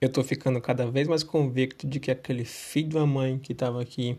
eu 0.00 0.10
tô 0.10 0.24
ficando 0.24 0.60
cada 0.60 0.90
vez 0.90 1.06
mais 1.06 1.22
convicto 1.22 1.86
de 1.86 2.00
que 2.00 2.10
aquele 2.10 2.44
filho 2.44 2.90
da 2.90 3.06
mãe 3.06 3.38
que 3.38 3.54
tava 3.54 3.82
aqui 3.82 4.18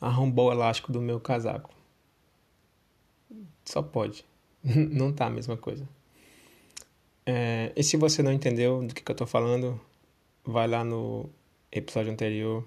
arrombou 0.00 0.48
o 0.48 0.52
elástico 0.52 0.92
do 0.92 1.00
meu 1.00 1.20
casaco. 1.20 1.70
Só 3.64 3.82
pode. 3.82 4.24
não 4.62 5.12
tá 5.12 5.26
a 5.26 5.30
mesma 5.30 5.56
coisa. 5.56 5.88
É, 7.26 7.72
e 7.76 7.82
se 7.82 7.96
você 7.96 8.22
não 8.22 8.32
entendeu 8.32 8.82
do 8.82 8.94
que, 8.94 9.02
que 9.02 9.10
eu 9.10 9.16
tô 9.16 9.26
falando, 9.26 9.80
vai 10.44 10.66
lá 10.68 10.84
no 10.84 11.28
episódio 11.70 12.12
anterior, 12.12 12.64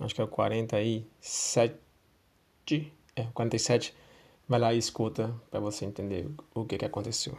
acho 0.00 0.14
que 0.14 0.20
é 0.20 0.24
o 0.24 0.28
47. 0.28 1.74
É, 3.16 3.24
47. 3.34 3.94
Vai 4.48 4.60
lá 4.60 4.72
e 4.72 4.78
escuta 4.78 5.34
para 5.50 5.60
você 5.60 5.84
entender 5.84 6.28
o 6.54 6.64
que, 6.64 6.78
que 6.78 6.84
aconteceu. 6.84 7.36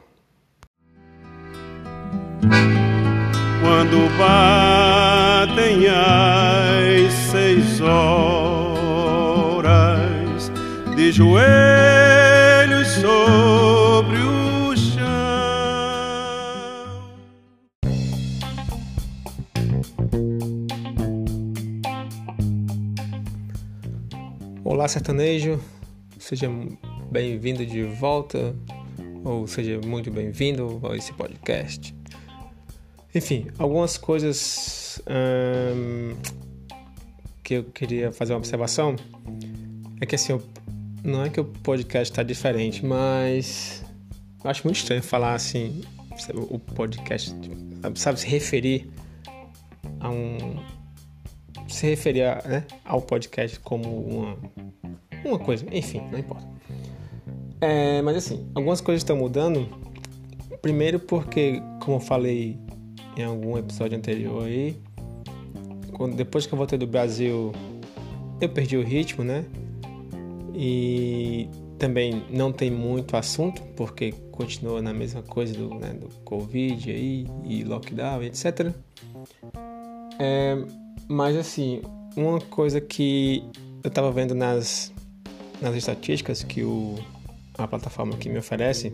Quando 3.69 4.09
batem 4.17 5.85
as 5.87 7.13
seis 7.13 7.79
horas 7.79 8.49
de 10.95 11.11
joelhos 11.11 12.87
sobre 12.87 14.17
o 14.17 14.75
chão. 14.75 14.97
Olá, 24.63 24.87
sertanejo, 24.87 25.61
seja 26.17 26.49
bem-vindo 27.11 27.63
de 27.63 27.83
volta, 27.83 28.55
ou 29.23 29.45
seja 29.45 29.79
muito 29.85 30.09
bem-vindo 30.09 30.81
a 30.91 30.97
esse 30.97 31.13
podcast. 31.13 31.98
Enfim, 33.13 33.47
algumas 33.57 33.97
coisas 33.97 35.01
hum, 35.09 36.15
que 37.43 37.55
eu 37.55 37.63
queria 37.63 38.11
fazer 38.11 38.33
uma 38.33 38.39
observação 38.39 38.95
é 39.99 40.05
que 40.05 40.15
assim, 40.15 40.39
não 41.03 41.23
é 41.23 41.29
que 41.29 41.39
o 41.39 41.45
podcast 41.45 42.11
está 42.11 42.21
diferente, 42.21 42.85
mas 42.85 43.83
eu 44.43 44.49
acho 44.49 44.63
muito 44.63 44.77
estranho 44.77 45.01
falar 45.01 45.33
assim, 45.33 45.81
o 46.35 46.59
podcast, 46.59 47.35
sabe, 47.95 48.19
se 48.19 48.27
referir 48.27 48.89
a 49.99 50.09
um. 50.09 50.59
Se 51.67 51.87
referir 51.87 52.23
a, 52.23 52.41
né, 52.45 52.65
ao 52.83 53.01
podcast 53.01 53.59
como 53.59 53.87
uma, 53.87 54.37
uma 55.25 55.39
coisa, 55.39 55.65
enfim, 55.71 56.01
não 56.11 56.19
importa. 56.19 56.47
É, 57.61 58.01
mas 58.01 58.17
assim, 58.17 58.49
algumas 58.55 58.81
coisas 58.81 59.01
estão 59.01 59.17
mudando. 59.17 59.67
Primeiro 60.61 60.99
porque, 60.99 61.61
como 61.81 61.97
eu 61.97 62.01
falei 62.01 62.59
em 63.21 63.25
algum 63.25 63.57
episódio 63.57 63.97
anterior 63.97 64.45
aí. 64.45 64.77
Quando, 65.93 66.15
depois 66.15 66.45
que 66.45 66.53
eu 66.53 66.57
voltei 66.57 66.77
do 66.77 66.87
Brasil, 66.87 67.51
eu 68.39 68.49
perdi 68.49 68.77
o 68.77 68.83
ritmo, 68.83 69.23
né? 69.23 69.45
E 70.53 71.49
também 71.77 72.23
não 72.29 72.51
tem 72.51 72.69
muito 72.69 73.15
assunto, 73.15 73.61
porque 73.75 74.13
continua 74.31 74.81
na 74.81 74.93
mesma 74.93 75.21
coisa 75.21 75.53
do, 75.53 75.73
né, 75.75 75.93
do 75.93 76.07
Covid 76.23 76.91
aí, 76.91 77.25
e 77.45 77.63
lockdown, 77.63 78.23
etc. 78.23 78.73
É, 80.19 80.57
mas 81.07 81.35
assim, 81.35 81.81
uma 82.15 82.39
coisa 82.39 82.79
que 82.79 83.43
eu 83.83 83.89
tava 83.89 84.11
vendo 84.11 84.35
nas, 84.35 84.93
nas 85.61 85.75
estatísticas 85.75 86.43
que 86.43 86.63
o, 86.63 86.95
a 87.57 87.67
plataforma 87.67 88.15
que 88.17 88.29
me 88.29 88.37
oferece 88.37 88.93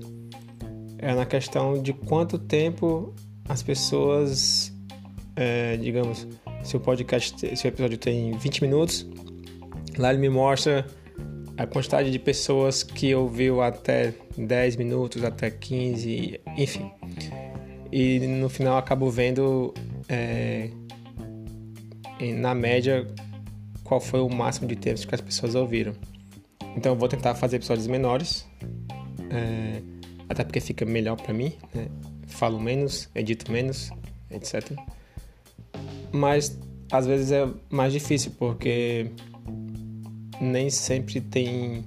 é 0.97 1.13
na 1.13 1.25
questão 1.25 1.81
de 1.81 1.93
quanto 1.93 2.37
tempo 2.37 3.13
as 3.47 3.61
pessoas, 3.61 4.73
é, 5.35 5.77
digamos, 5.77 6.27
se 6.63 6.75
o 6.75 6.79
podcast, 6.79 7.55
se 7.55 7.65
o 7.65 7.67
episódio 7.67 7.97
tem 7.97 8.37
20 8.37 8.61
minutos, 8.61 9.07
lá 9.97 10.09
ele 10.09 10.19
me 10.19 10.29
mostra 10.29 10.85
a 11.57 11.65
quantidade 11.65 12.11
de 12.11 12.19
pessoas 12.19 12.83
que 12.83 13.13
ouviu 13.15 13.61
até 13.61 14.13
10 14.37 14.75
minutos, 14.75 15.23
até 15.23 15.49
15, 15.49 16.39
enfim. 16.57 16.91
E 17.91 18.19
no 18.19 18.49
final 18.49 18.77
acabo 18.77 19.09
vendo, 19.09 19.73
é, 20.09 20.69
na 22.37 22.53
média, 22.53 23.07
qual 23.83 24.01
foi 24.01 24.19
o 24.19 24.29
máximo 24.29 24.67
de 24.67 24.75
tempo 24.75 25.07
que 25.07 25.15
as 25.15 25.21
pessoas 25.21 25.55
ouviram. 25.55 25.93
Então 26.75 26.93
eu 26.93 26.97
vou 26.97 27.07
tentar 27.07 27.35
fazer 27.35 27.57
episódios 27.57 27.87
menores, 27.87 28.45
é, 29.29 29.81
até 30.27 30.43
porque 30.43 30.59
fica 30.59 30.83
melhor 30.85 31.15
para 31.15 31.33
mim, 31.33 31.53
né? 31.73 31.87
Falo 32.27 32.59
menos, 32.59 33.09
edito 33.15 33.51
menos, 33.51 33.91
etc. 34.29 34.71
Mas 36.11 36.57
às 36.91 37.05
vezes 37.05 37.31
é 37.31 37.47
mais 37.69 37.91
difícil 37.91 38.31
porque 38.37 39.11
nem 40.39 40.69
sempre 40.69 41.21
tem, 41.21 41.83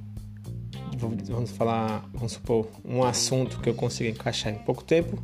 vamos 1.26 1.50
falar, 1.50 2.08
vamos 2.12 2.32
supor, 2.32 2.66
um 2.84 3.02
assunto 3.02 3.60
que 3.60 3.68
eu 3.68 3.74
consiga 3.74 4.10
encaixar 4.10 4.52
em 4.52 4.58
pouco 4.58 4.82
tempo, 4.84 5.22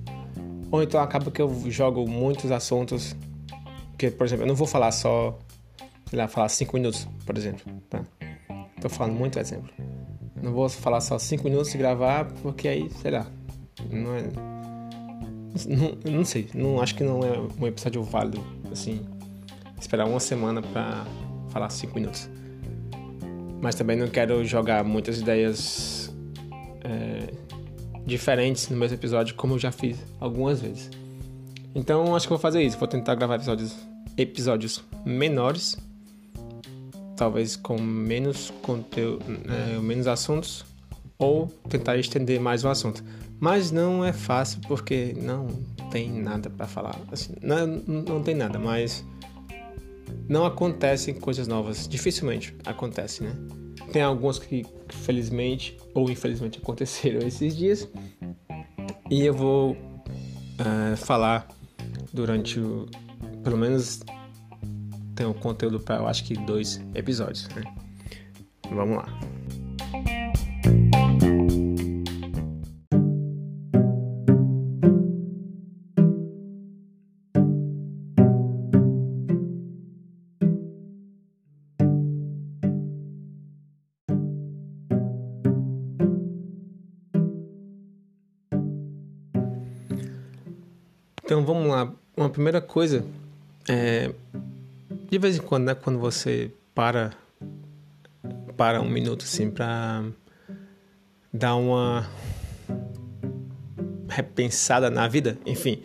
ou 0.70 0.82
então 0.82 1.00
acaba 1.00 1.30
que 1.30 1.40
eu 1.40 1.70
jogo 1.70 2.08
muitos 2.08 2.50
assuntos 2.50 3.16
que, 3.98 4.10
por 4.10 4.26
exemplo, 4.26 4.44
eu 4.44 4.48
não 4.48 4.54
vou 4.54 4.66
falar 4.66 4.92
só, 4.92 5.38
sei 6.08 6.18
lá, 6.18 6.28
falar 6.28 6.48
cinco 6.48 6.76
minutos, 6.76 7.08
por 7.24 7.36
exemplo, 7.36 7.72
tá? 7.88 8.04
Tô 8.80 8.88
falando 8.88 9.14
muito 9.14 9.38
exemplo. 9.38 9.70
Não 10.42 10.52
vou 10.52 10.68
falar 10.68 11.00
só 11.00 11.18
cinco 11.18 11.44
minutos 11.44 11.74
e 11.74 11.78
gravar 11.78 12.26
porque 12.42 12.68
aí, 12.68 12.90
sei 13.00 13.12
lá, 13.12 13.26
não 13.90 14.14
é 14.14 14.53
não, 15.66 16.12
não 16.12 16.24
sei, 16.24 16.48
não 16.54 16.80
acho 16.80 16.94
que 16.94 17.04
não 17.04 17.20
é 17.20 17.38
um 17.60 17.66
episódio 17.66 18.02
válido, 18.02 18.44
assim, 18.72 19.00
esperar 19.80 20.06
uma 20.06 20.20
semana 20.20 20.60
para 20.60 21.04
falar 21.50 21.70
cinco 21.70 21.94
minutos. 21.94 22.28
Mas 23.60 23.74
também 23.74 23.96
não 23.96 24.08
quero 24.08 24.44
jogar 24.44 24.84
muitas 24.84 25.20
ideias 25.20 26.14
é, 26.82 27.32
diferentes 28.04 28.68
no 28.68 28.76
mesmo 28.76 28.96
episódio, 28.96 29.34
como 29.34 29.54
eu 29.54 29.58
já 29.58 29.70
fiz 29.70 29.98
algumas 30.20 30.60
vezes. 30.60 30.90
Então 31.74 32.14
acho 32.14 32.26
que 32.26 32.30
vou 32.30 32.38
fazer 32.38 32.62
isso, 32.62 32.78
vou 32.78 32.88
tentar 32.88 33.14
gravar 33.14 33.36
episódios, 33.36 33.74
episódios 34.16 34.82
menores, 35.04 35.76
talvez 37.16 37.56
com 37.56 37.80
menos 37.80 38.52
conteúdo, 38.62 39.24
é, 39.48 39.78
menos 39.78 40.06
assuntos, 40.06 40.64
ou 41.18 41.46
tentar 41.68 41.96
estender 41.96 42.40
mais 42.40 42.64
o 42.64 42.68
assunto. 42.68 43.02
Mas 43.40 43.70
não 43.70 44.04
é 44.04 44.12
fácil 44.12 44.60
porque 44.66 45.14
não 45.16 45.48
tem 45.90 46.10
nada 46.10 46.48
para 46.48 46.66
falar. 46.66 46.98
Assim, 47.12 47.34
não, 47.42 47.66
não 47.66 48.22
tem 48.22 48.34
nada, 48.34 48.58
mas 48.58 49.04
não 50.28 50.46
acontecem 50.46 51.14
coisas 51.14 51.46
novas. 51.46 51.86
Dificilmente 51.86 52.54
acontece, 52.64 53.22
né? 53.22 53.34
Tem 53.92 54.02
algumas 54.02 54.38
que 54.38 54.64
felizmente 54.88 55.76
ou 55.92 56.10
infelizmente 56.10 56.58
aconteceram 56.58 57.20
esses 57.26 57.56
dias. 57.56 57.88
E 59.10 59.24
eu 59.24 59.34
vou 59.34 59.72
uh, 59.72 60.96
falar 60.96 61.46
durante 62.12 62.58
o, 62.58 62.86
pelo 63.42 63.58
menos 63.58 64.00
tem 65.14 65.26
um 65.26 65.32
conteúdo 65.32 65.78
para 65.78 65.96
eu 65.96 66.06
acho 66.06 66.24
que 66.24 66.34
dois 66.34 66.80
episódios. 66.94 67.48
Né? 67.48 67.62
Vamos 68.70 68.96
lá. 68.96 69.20
Primeira 92.34 92.60
coisa 92.60 93.06
é 93.68 94.12
de 95.08 95.18
vez 95.18 95.36
em 95.36 95.40
quando, 95.40 95.66
né, 95.66 95.74
quando 95.74 96.00
você 96.00 96.50
para 96.74 97.12
para 98.56 98.80
um 98.80 98.88
minuto 98.88 99.22
assim 99.22 99.50
para 99.50 100.04
dar 101.32 101.54
uma 101.54 102.08
repensada 104.08 104.90
na 104.90 105.06
vida, 105.06 105.38
enfim. 105.46 105.82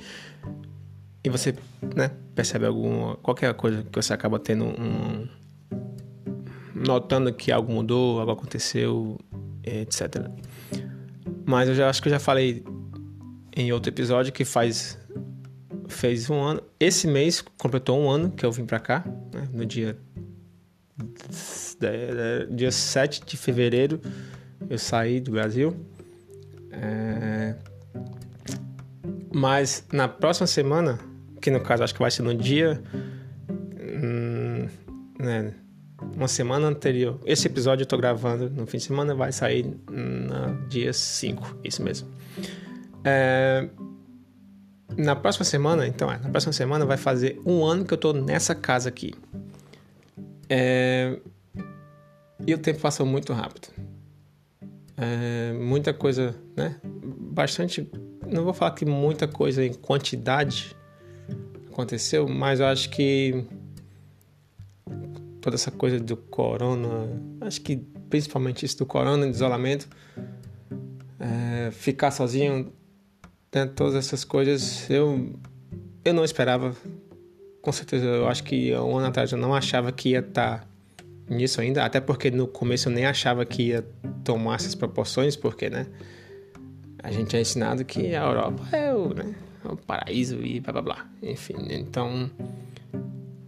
E 1.24 1.30
você, 1.30 1.56
né, 1.96 2.12
percebe 2.34 2.66
alguma 2.66 3.16
qualquer 3.18 3.54
coisa 3.54 3.84
que 3.84 4.02
você 4.02 4.14
acaba 4.14 4.40
tendo 4.40 4.66
um 4.66 5.28
notando 6.74 7.32
que 7.32 7.52
algo 7.52 7.72
mudou, 7.72 8.20
algo 8.20 8.32
aconteceu, 8.32 9.20
etc. 9.64 10.30
Mas 11.46 11.70
eu 11.70 11.76
já 11.76 11.90
acho 11.90 12.02
que 12.02 12.08
eu 12.08 12.14
já 12.14 12.20
falei 12.20 12.64
em 13.56 13.72
outro 13.72 13.92
episódio 13.92 14.32
que 14.34 14.46
faz 14.46 14.99
fez 15.90 16.30
um 16.30 16.42
ano. 16.42 16.62
Esse 16.80 17.08
mês 17.08 17.42
completou 17.58 18.00
um 18.00 18.10
ano 18.10 18.32
que 18.32 18.46
eu 18.46 18.52
vim 18.52 18.66
para 18.66 18.80
cá, 18.80 19.04
né? 19.34 19.48
no 19.54 19.66
dia 19.66 19.98
dia 22.52 22.72
7 22.72 23.26
de 23.26 23.38
fevereiro 23.38 24.02
eu 24.70 24.78
saí 24.78 25.20
do 25.20 25.32
Brasil. 25.32 25.76
É... 26.72 27.56
Mas 29.34 29.86
na 29.92 30.08
próxima 30.08 30.48
semana, 30.48 31.00
que 31.42 31.50
no 31.50 31.62
caso 31.62 31.84
acho 31.84 31.94
que 31.94 32.00
vai 32.00 32.12
ser 32.12 32.24
no 32.24 32.34
dia. 32.34 32.82
Hum, 34.04 34.68
né, 35.20 35.54
uma 36.16 36.28
semana 36.28 36.68
anterior. 36.68 37.20
Esse 37.26 37.48
episódio 37.48 37.84
eu 37.84 37.88
tô 37.88 37.98
gravando 37.98 38.50
no 38.50 38.66
fim 38.66 38.78
de 38.78 38.84
semana, 38.84 39.14
vai 39.14 39.32
sair 39.32 39.66
no 39.90 40.68
dia 40.68 40.94
5, 40.94 41.60
isso 41.64 41.84
mesmo. 41.84 42.08
É, 43.04 43.70
na 44.98 45.16
próxima 45.16 45.46
semana, 45.46 45.88
então, 45.88 46.12
é, 46.12 46.18
na 46.18 46.30
próxima 46.30 46.54
semana 46.54 46.86
vai 46.86 46.98
fazer 46.98 47.42
um 47.46 47.64
ano 47.64 47.86
que 47.86 47.94
eu 47.94 47.98
tô 47.98 48.14
nessa 48.14 48.56
casa 48.56 48.90
aqui. 48.90 49.14
É, 50.50 51.20
e 52.46 52.54
o 52.54 52.58
tempo 52.58 52.80
passou 52.80 53.06
muito 53.06 53.34
rápido. 53.34 53.70
É, 54.98 55.54
muita 55.54 55.94
coisa, 55.94 56.36
né? 56.56 56.80
Bastante. 56.84 57.90
Não 58.28 58.44
vou 58.44 58.54
falar 58.54 58.72
que 58.72 58.86
muita 58.86 59.28
coisa 59.28 59.64
em 59.64 59.74
quantidade 59.74 60.76
aconteceu, 61.72 62.28
mas 62.28 62.60
eu 62.60 62.66
acho 62.66 62.90
que 62.90 63.46
toda 65.40 65.56
essa 65.56 65.72
coisa 65.72 66.00
do 66.00 66.18
corona, 66.18 67.08
acho 67.42 67.62
que 67.62 67.78
principalmente 68.10 68.66
isso 68.66 68.78
do 68.80 68.86
corona, 68.86 69.26
do 69.26 69.32
isolamento, 69.32 69.88
é, 71.20 71.72
ficar 71.72 72.12
sozinho, 72.12 72.72
né, 73.54 73.66
todas 73.66 73.96
essas 73.96 74.24
coisas, 74.24 74.90
eu, 74.90 75.34
eu 76.04 76.14
não 76.14 76.24
esperava. 76.24 76.76
Com 77.62 77.72
certeza, 77.72 78.06
eu 78.06 78.28
acho 78.28 78.44
que 78.44 78.74
um 78.76 78.98
ano 78.98 79.08
atrás 79.08 79.32
eu 79.32 79.38
não 79.38 79.54
achava 79.54 79.92
que 79.92 80.10
ia 80.10 80.20
estar 80.20 80.60
tá 80.60 80.68
nisso 81.30 81.62
ainda, 81.62 81.84
até 81.84 82.00
porque 82.00 82.32
no 82.32 82.48
começo 82.48 82.90
eu 82.90 82.94
nem 82.94 83.06
achava 83.06 83.46
que 83.46 83.64
ia 83.70 83.86
tomar 84.24 84.56
essas 84.56 84.74
proporções, 84.74 85.36
porque, 85.36 85.70
né, 85.70 85.86
a 87.04 87.12
gente 87.12 87.36
é 87.36 87.42
ensinado 87.42 87.84
que 87.86 88.16
a 88.16 88.24
Europa 88.24 88.76
é 88.76 88.94
o, 88.94 89.14
né, 89.14 89.36
é 89.64 89.68
o 89.72 89.78
paraíso 89.78 90.42
e 90.44 90.60
blá 90.60 90.74
blá 90.74 90.82
blá. 90.82 91.10
Enfim, 91.22 91.56
então 91.70 92.30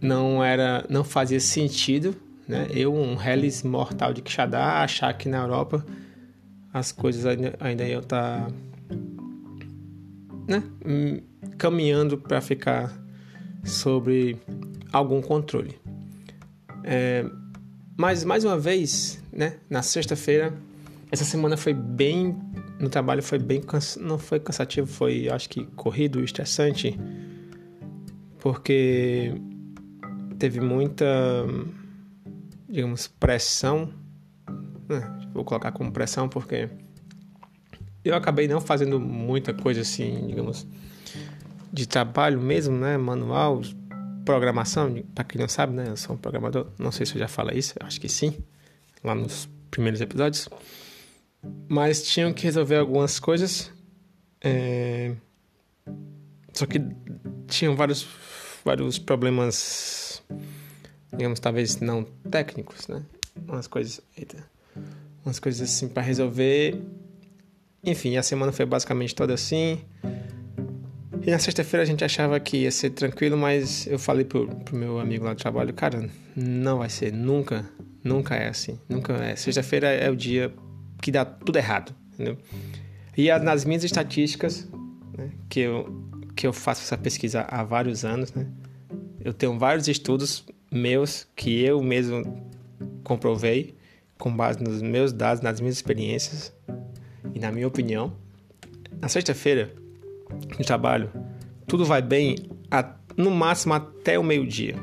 não 0.00 0.42
era, 0.42 0.84
não 0.88 1.04
fazia 1.04 1.40
sentido, 1.40 2.14
né? 2.46 2.66
Eu, 2.70 2.92
um 2.92 3.20
Hellis 3.20 3.62
mortal 3.62 4.12
de 4.12 4.20
Quixadá, 4.20 4.82
achar 4.82 5.12
que 5.14 5.28
na 5.28 5.38
Europa 5.38 5.84
as 6.72 6.90
coisas 6.90 7.24
ainda, 7.24 7.54
ainda 7.60 7.84
iam 7.84 8.00
estar, 8.00 8.46
tá, 8.46 8.52
né? 10.46 10.62
Hum, 10.84 11.20
caminhando 11.58 12.18
para 12.18 12.40
ficar 12.40 12.92
sobre 13.64 14.36
algum 14.92 15.20
controle. 15.20 15.78
É, 16.84 17.24
mas 17.98 18.24
mais 18.24 18.44
uma 18.44 18.58
vez, 18.58 19.22
né? 19.32 19.56
Na 19.70 19.82
sexta-feira, 19.82 20.54
essa 21.10 21.24
semana 21.24 21.56
foi 21.56 21.74
bem 21.74 22.36
no 22.82 22.88
trabalho 22.88 23.22
foi 23.22 23.38
bem 23.38 23.62
não 24.00 24.18
foi 24.18 24.40
cansativo, 24.40 24.88
foi 24.88 25.28
acho 25.28 25.48
que 25.48 25.64
corrido, 25.76 26.22
estressante, 26.24 26.98
porque 28.40 29.32
teve 30.36 30.60
muita, 30.60 31.06
digamos, 32.68 33.06
pressão. 33.06 33.92
Né? 34.88 35.28
Vou 35.32 35.44
colocar 35.44 35.70
como 35.70 35.92
pressão 35.92 36.28
porque 36.28 36.68
eu 38.04 38.14
acabei 38.14 38.48
não 38.48 38.60
fazendo 38.60 38.98
muita 39.00 39.52
coisa 39.54 39.80
assim, 39.80 40.26
digamos, 40.26 40.66
de 41.72 41.86
trabalho 41.86 42.40
mesmo, 42.40 42.76
né? 42.76 42.96
Manual, 42.96 43.62
programação. 44.24 45.02
Para 45.14 45.24
quem 45.24 45.40
não 45.40 45.48
sabe, 45.48 45.74
né? 45.74 45.84
Eu 45.88 45.96
sou 45.96 46.14
um 46.14 46.18
programador. 46.18 46.68
Não 46.78 46.92
sei 46.92 47.06
se 47.06 47.14
eu 47.14 47.18
já 47.18 47.28
falei 47.28 47.58
isso, 47.58 47.74
acho 47.80 48.00
que 48.00 48.08
sim, 48.08 48.36
lá 49.02 49.14
nos 49.14 49.48
primeiros 49.70 50.00
episódios. 50.00 50.48
Mas 51.68 52.02
tinham 52.02 52.32
que 52.32 52.44
resolver 52.44 52.76
algumas 52.76 53.18
coisas. 53.18 53.70
É... 54.40 55.14
Só 56.52 56.66
que 56.66 56.80
tinham 57.46 57.74
vários, 57.74 58.06
vários 58.64 58.98
problemas 58.98 60.22
digamos, 61.12 61.38
talvez 61.40 61.80
não 61.80 62.04
técnicos, 62.30 62.88
né? 62.88 63.02
Umas 63.46 63.66
coisas, 63.66 64.00
eita, 64.16 64.42
umas 65.24 65.38
coisas 65.38 65.68
assim 65.68 65.88
para 65.88 66.02
resolver. 66.02 66.80
Enfim, 67.84 68.16
a 68.16 68.22
semana 68.22 68.52
foi 68.52 68.64
basicamente 68.64 69.12
toda 69.12 69.34
assim. 69.34 69.80
E 71.24 71.30
na 71.30 71.38
sexta-feira 71.38 71.82
a 71.82 71.86
gente 71.86 72.04
achava 72.04 72.38
que 72.38 72.58
ia 72.58 72.70
ser 72.70 72.90
tranquilo, 72.90 73.36
mas 73.36 73.86
eu 73.88 73.98
falei 73.98 74.24
pro, 74.24 74.46
pro 74.46 74.76
meu 74.76 75.00
amigo 75.00 75.24
lá 75.24 75.34
do 75.34 75.38
trabalho, 75.38 75.74
cara, 75.74 76.08
não 76.36 76.78
vai 76.78 76.88
ser, 76.88 77.12
nunca, 77.12 77.68
nunca 78.02 78.36
é 78.36 78.48
assim, 78.48 78.78
nunca 78.88 79.12
é. 79.14 79.34
Sexta-feira 79.34 79.88
é 79.88 80.08
o 80.10 80.16
dia 80.16 80.52
que 81.00 81.10
dá 81.10 81.24
tudo 81.24 81.56
errado, 81.56 81.94
entendeu? 82.12 82.38
E 83.16 83.36
nas 83.40 83.64
minhas 83.64 83.82
estatísticas, 83.82 84.68
né, 85.16 85.30
que, 85.48 85.60
eu, 85.60 86.08
que 86.36 86.46
eu 86.46 86.52
faço 86.52 86.82
essa 86.82 86.96
pesquisa 86.96 87.42
há 87.48 87.64
vários 87.64 88.04
anos, 88.04 88.32
né? 88.32 88.46
Eu 89.24 89.32
tenho 89.32 89.58
vários 89.58 89.88
estudos 89.88 90.44
meus 90.70 91.26
que 91.36 91.62
eu 91.62 91.82
mesmo 91.82 92.48
comprovei 93.04 93.76
com 94.18 94.34
base 94.34 94.62
nos 94.62 94.80
meus 94.82 95.12
dados, 95.12 95.42
nas 95.42 95.60
minhas 95.60 95.76
experiências 95.76 96.52
e 97.34 97.38
na 97.38 97.50
minha 97.50 97.66
opinião. 97.66 98.12
Na 99.00 99.08
sexta-feira, 99.08 99.74
no 100.58 100.64
trabalho, 100.64 101.10
tudo 101.66 101.84
vai 101.84 102.02
bem 102.02 102.36
a, 102.70 102.94
no 103.16 103.30
máximo 103.30 103.74
até 103.74 104.18
o 104.18 104.22
meio-dia. 104.22 104.76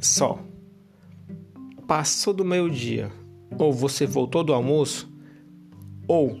Só. 0.00 0.38
Passou 1.86 2.32
do 2.32 2.44
meio-dia, 2.44 3.10
ou 3.58 3.72
você 3.72 4.06
voltou 4.06 4.44
do 4.44 4.54
almoço, 4.54 5.12
ou 6.06 6.40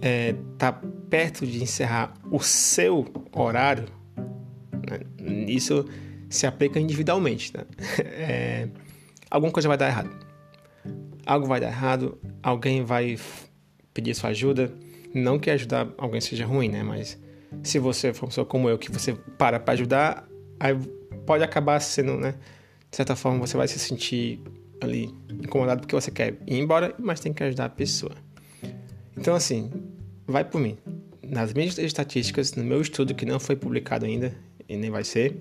é, 0.00 0.34
tá 0.56 0.72
perto 1.10 1.46
de 1.46 1.62
encerrar 1.62 2.14
o 2.30 2.40
seu 2.40 3.06
horário, 3.32 3.86
isso 5.46 5.84
se 6.28 6.46
aplica 6.46 6.78
individualmente. 6.80 7.52
Né? 7.56 7.64
É, 8.20 8.68
alguma 9.30 9.52
coisa 9.52 9.68
vai 9.68 9.76
dar 9.76 9.88
errado. 9.88 10.27
Algo 11.28 11.46
vai 11.46 11.60
dar 11.60 11.66
errado, 11.68 12.18
alguém 12.42 12.82
vai 12.82 13.18
pedir 13.92 14.14
sua 14.14 14.30
ajuda. 14.30 14.72
Não 15.14 15.38
que 15.38 15.50
ajudar 15.50 15.92
alguém 15.98 16.22
seja 16.22 16.46
ruim, 16.46 16.70
né? 16.70 16.82
Mas 16.82 17.18
se 17.62 17.78
você 17.78 18.14
for 18.14 18.24
uma 18.24 18.28
pessoa 18.28 18.46
como 18.46 18.66
eu, 18.66 18.78
que 18.78 18.90
você 18.90 19.12
para 19.36 19.60
para 19.60 19.74
ajudar, 19.74 20.26
aí 20.58 20.74
pode 21.26 21.44
acabar 21.44 21.78
sendo, 21.80 22.16
né? 22.16 22.34
De 22.90 22.96
certa 22.96 23.14
forma, 23.14 23.38
você 23.38 23.58
vai 23.58 23.68
se 23.68 23.78
sentir 23.78 24.40
ali 24.80 25.14
incomodado 25.30 25.82
porque 25.82 25.94
você 25.94 26.10
quer 26.10 26.38
ir 26.46 26.58
embora, 26.58 26.94
mas 26.98 27.20
tem 27.20 27.34
que 27.34 27.42
ajudar 27.44 27.66
a 27.66 27.68
pessoa. 27.68 28.12
Então, 29.14 29.34
assim, 29.34 29.70
vai 30.26 30.44
por 30.44 30.58
mim. 30.58 30.78
Nas 31.22 31.52
minhas 31.52 31.76
estatísticas, 31.76 32.54
no 32.54 32.64
meu 32.64 32.80
estudo 32.80 33.14
que 33.14 33.26
não 33.26 33.38
foi 33.38 33.54
publicado 33.54 34.06
ainda, 34.06 34.34
e 34.66 34.78
nem 34.78 34.90
vai 34.90 35.04
ser. 35.04 35.36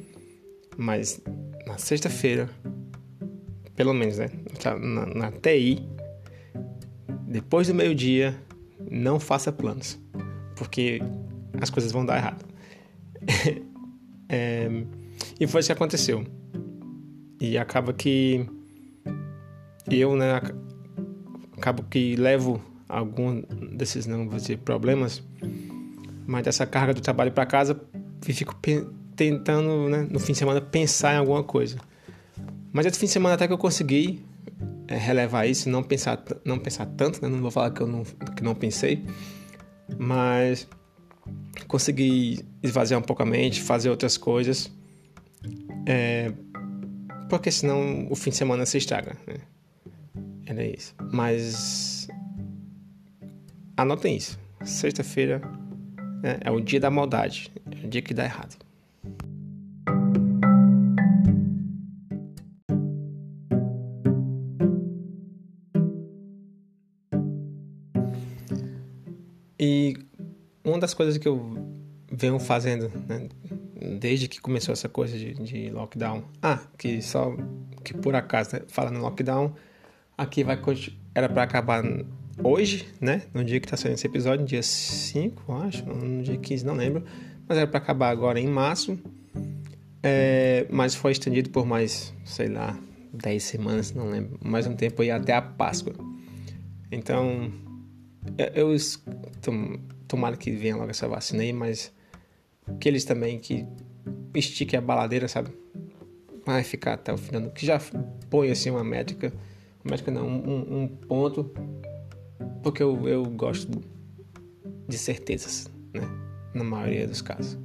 Mas 0.76 1.22
na 1.66 1.78
sexta-feira, 1.78 2.50
pelo 3.78 3.94
menos, 3.94 4.18
né? 4.18 4.30
Na, 4.82 5.06
na 5.06 5.32
TI, 5.32 5.88
depois 7.28 7.68
do 7.68 7.76
meio-dia, 7.76 8.36
não 8.90 9.20
faça 9.20 9.52
planos, 9.52 10.00
porque 10.56 11.00
as 11.62 11.70
coisas 11.70 11.92
vão 11.92 12.04
dar 12.04 12.18
errado. 12.18 12.44
é, 14.28 14.68
e 15.40 15.46
foi 15.46 15.60
isso 15.60 15.68
que 15.68 15.74
aconteceu. 15.74 16.26
E 17.40 17.56
acaba 17.56 17.94
que 17.94 18.50
eu, 19.90 20.16
né, 20.16 20.42
acabo 21.56 21.84
que 21.84 22.16
levo 22.16 22.60
algum 22.90 23.44
desses, 23.74 24.08
não 24.08 24.28
vou 24.28 24.40
dizer, 24.40 24.58
problemas, 24.58 25.24
mas 26.26 26.44
dessa 26.44 26.66
carga 26.66 26.96
do 26.96 27.02
trabalho 27.02 27.32
para 27.32 27.46
casa 27.46 27.80
e 28.28 28.34
fico 28.34 28.56
tentando, 29.16 29.88
né, 29.88 30.08
no 30.10 30.20
fim 30.20 30.32
de 30.32 30.40
semana, 30.40 30.60
pensar 30.60 31.14
em 31.14 31.18
alguma 31.18 31.44
coisa. 31.44 31.78
Mas 32.78 32.86
esse 32.86 33.00
fim 33.00 33.08
de 33.08 33.12
semana 33.12 33.34
até 33.34 33.48
que 33.48 33.54
eu 33.54 33.58
consegui 33.58 34.24
é, 34.88 34.96
relevar 34.96 35.48
isso, 35.48 35.68
não 35.68 35.82
pensar, 35.82 36.24
não 36.46 36.60
pensar 36.60 36.86
tanto, 36.86 37.20
né? 37.24 37.28
não 37.28 37.42
vou 37.42 37.50
falar 37.50 37.72
que 37.72 37.82
eu 37.82 37.88
não, 37.88 38.04
que 38.04 38.44
não 38.44 38.54
pensei, 38.54 39.04
mas 39.98 40.68
consegui 41.68 42.46
esvaziar 42.62 43.00
um 43.00 43.04
pouco 43.04 43.24
a 43.24 43.26
mente, 43.26 43.64
fazer 43.64 43.90
outras 43.90 44.16
coisas, 44.16 44.72
é, 45.88 46.32
porque 47.28 47.50
senão 47.50 48.06
o 48.12 48.16
fim 48.16 48.30
de 48.30 48.36
semana 48.36 48.64
se 48.64 48.78
estraga. 48.78 49.18
Né? 49.26 49.38
Era 50.46 50.64
isso. 50.64 50.94
Mas 51.12 52.08
anotem 53.76 54.16
isso. 54.16 54.38
Sexta-feira 54.64 55.42
né, 56.22 56.38
é 56.42 56.52
o 56.52 56.60
dia 56.60 56.80
da 56.80 56.92
maldade, 56.92 57.52
é 57.82 57.88
o 57.88 57.90
dia 57.90 58.04
que 58.04 58.14
dá 58.14 58.24
errado. 58.24 58.67
Das 70.88 70.94
coisas 70.94 71.18
que 71.18 71.28
eu 71.28 71.54
venho 72.10 72.40
fazendo, 72.40 72.90
né, 73.10 73.28
desde 74.00 74.30
que 74.30 74.40
começou 74.40 74.72
essa 74.72 74.88
coisa 74.88 75.18
de, 75.18 75.34
de, 75.34 75.70
lockdown. 75.70 76.24
Ah, 76.42 76.62
que 76.78 77.02
só 77.02 77.36
que 77.84 77.94
por 77.94 78.16
acaso, 78.16 78.56
né, 78.56 78.62
falando 78.70 79.00
lockdown, 79.00 79.54
aqui 80.18 80.46
vai 80.46 80.58
era 81.14 81.28
para 81.28 81.44
acabar 81.44 81.84
hoje, 82.42 82.88
né? 83.02 83.24
No 83.34 83.44
dia 83.44 83.60
que 83.60 83.68
tá 83.68 83.76
saindo 83.76 83.96
esse 83.96 84.08
episódio, 84.08 84.46
dia 84.46 84.64
5, 84.64 85.52
acho, 85.54 85.86
no 85.86 86.24
dia 86.24 86.38
15, 86.38 86.66
não 86.66 86.76
lembro. 86.76 87.04
Mas 87.48 87.58
era 87.58 87.68
para 87.68 87.80
acabar 87.80 88.10
agora 88.10 88.40
em 88.40 88.48
março. 88.48 88.98
É, 90.02 90.66
mas 90.70 90.96
foi 90.96 91.12
estendido 91.12 91.50
por 91.50 91.66
mais, 91.66 92.14
sei 92.24 92.48
lá, 92.48 92.80
10 93.14 93.44
semanas, 93.44 93.94
não 93.94 94.10
lembro. 94.10 94.40
Mais 94.42 94.66
um 94.66 94.76
tempo 94.76 95.02
aí 95.02 95.12
até 95.12 95.34
a 95.34 95.42
Páscoa. 95.42 95.94
Então, 96.92 97.52
eu, 98.38 98.70
eu 98.70 98.74
tomara 100.08 100.38
que 100.38 100.52
venha 100.52 100.76
logo 100.76 100.90
essa 100.90 101.08
vacina 101.08 101.44
aí, 101.44 101.54
mas 101.54 101.94
que 102.80 102.88
eles 102.88 103.06
também 103.06 103.40
que 103.40 103.66
estiquem 104.34 104.78
a 104.78 104.82
baladeira, 104.82 105.28
sabe? 105.28 105.52
Vai 106.46 106.64
ficar 106.64 106.94
até 106.94 107.14
o 107.14 107.18
final. 107.18 107.50
Que 107.52 107.66
já 107.66 107.80
põe 108.30 108.50
assim 108.52 108.70
uma 108.70 108.84
métrica, 108.84 109.34
uma 109.84 109.92
métrica 109.92 110.12
não, 110.12 110.28
um, 110.28 110.84
um 110.84 110.88
ponto, 110.88 111.52
porque 112.64 112.82
eu, 112.82 113.08
eu 113.08 113.26
gosto 113.26 113.82
de 114.88 114.98
certezas, 114.98 115.70
né? 115.94 116.02
Na 116.54 116.64
maioria 116.64 117.08
dos 117.08 117.22
casos. 117.22 117.58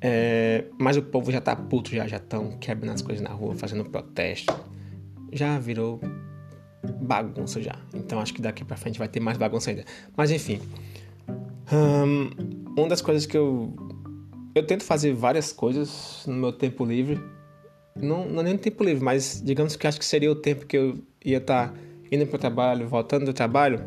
É, 0.00 0.64
mas 0.78 0.96
o 0.96 1.02
povo 1.02 1.32
já 1.32 1.40
tá 1.40 1.56
puto, 1.56 1.90
já 1.90 2.04
estão 2.04 2.56
quebrando 2.58 2.94
as 2.94 3.02
coisas 3.02 3.22
na 3.22 3.30
rua, 3.30 3.54
fazendo 3.54 3.84
protesto. 3.84 4.54
Já 5.32 5.58
virou 5.58 6.00
bagunça 7.00 7.60
já. 7.60 7.76
Então 7.92 8.20
acho 8.20 8.32
que 8.32 8.40
daqui 8.40 8.64
para 8.64 8.76
frente 8.76 8.98
vai 8.98 9.08
ter 9.08 9.20
mais 9.20 9.36
bagunça 9.36 9.70
ainda. 9.70 9.84
Mas 10.16 10.30
enfim, 10.30 10.60
um, 11.72 12.30
uma 12.76 12.88
das 12.88 13.00
coisas 13.00 13.26
que 13.26 13.36
eu 13.36 13.74
eu 14.54 14.66
tento 14.66 14.82
fazer 14.82 15.14
várias 15.14 15.52
coisas 15.52 16.24
no 16.26 16.34
meu 16.34 16.52
tempo 16.52 16.84
livre. 16.84 17.20
Não, 17.94 18.28
não 18.28 18.40
é 18.40 18.44
nem 18.44 18.56
tempo 18.56 18.82
livre, 18.82 19.02
mas 19.02 19.40
digamos 19.44 19.76
que 19.76 19.86
acho 19.86 19.98
que 19.98 20.04
seria 20.04 20.30
o 20.30 20.34
tempo 20.34 20.66
que 20.66 20.76
eu 20.76 20.98
ia 21.24 21.38
estar 21.38 21.68
tá 21.68 21.74
indo 22.10 22.26
para 22.26 22.36
o 22.36 22.38
trabalho, 22.38 22.88
voltando 22.88 23.26
do 23.26 23.32
trabalho. 23.32 23.80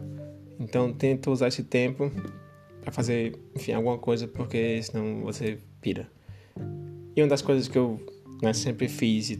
Então 0.59 0.93
tento 0.93 1.31
usar 1.31 1.47
esse 1.47 1.63
tempo 1.63 2.11
para 2.81 2.91
fazer, 2.91 3.37
enfim, 3.55 3.73
alguma 3.73 3.97
coisa, 3.97 4.27
porque 4.27 4.81
senão 4.81 5.21
você 5.21 5.57
pira. 5.81 6.09
E 7.15 7.21
uma 7.21 7.27
das 7.27 7.41
coisas 7.41 7.67
que 7.67 7.77
eu 7.77 7.99
né, 8.41 8.53
sempre 8.53 8.87
fiz 8.87 9.31
e 9.31 9.37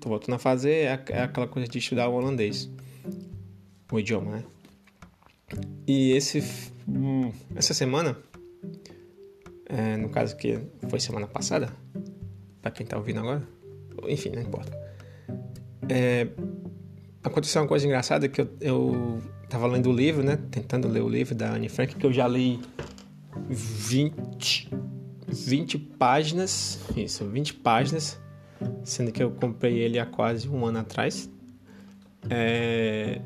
tô 0.00 0.08
voltando 0.08 0.34
a 0.34 0.38
fazer 0.38 0.84
é 0.84 0.92
aquela 0.92 1.46
coisa 1.46 1.68
de 1.68 1.78
estudar 1.78 2.08
o 2.08 2.14
holandês, 2.14 2.70
o 3.92 3.98
idioma, 3.98 4.36
né? 4.36 4.44
E 5.86 6.12
esse, 6.12 6.42
hum, 6.88 7.32
essa 7.54 7.74
semana, 7.74 8.16
é, 9.66 9.96
no 9.96 10.08
caso 10.08 10.36
que 10.36 10.60
foi 10.88 11.00
semana 11.00 11.26
passada, 11.26 11.72
para 12.60 12.70
quem 12.70 12.86
tá 12.86 12.96
ouvindo 12.96 13.20
agora, 13.20 13.42
enfim, 14.08 14.30
não 14.30 14.42
importa. 14.42 14.76
É, 15.88 16.28
aconteceu 17.22 17.62
uma 17.62 17.68
coisa 17.68 17.86
engraçada 17.86 18.28
que 18.28 18.40
eu, 18.40 18.48
eu 18.60 19.22
tava 19.48 19.66
lendo 19.66 19.90
o 19.90 19.92
livro, 19.92 20.22
né? 20.22 20.38
Tentando 20.50 20.88
ler 20.88 21.02
o 21.02 21.08
livro 21.08 21.34
da 21.34 21.52
Anne 21.52 21.68
Frank, 21.68 21.96
que 21.96 22.06
eu 22.06 22.12
já 22.12 22.28
li 22.28 22.60
20, 23.48 24.70
20 25.26 25.78
páginas. 25.78 26.78
Isso, 26.96 27.24
20 27.24 27.54
páginas. 27.54 28.20
Sendo 28.84 29.10
que 29.10 29.22
eu 29.22 29.30
comprei 29.30 29.78
ele 29.78 29.98
há 29.98 30.06
quase 30.06 30.48
um 30.48 30.64
ano 30.64 30.78
atrás. 30.78 31.30
É, 32.28 33.20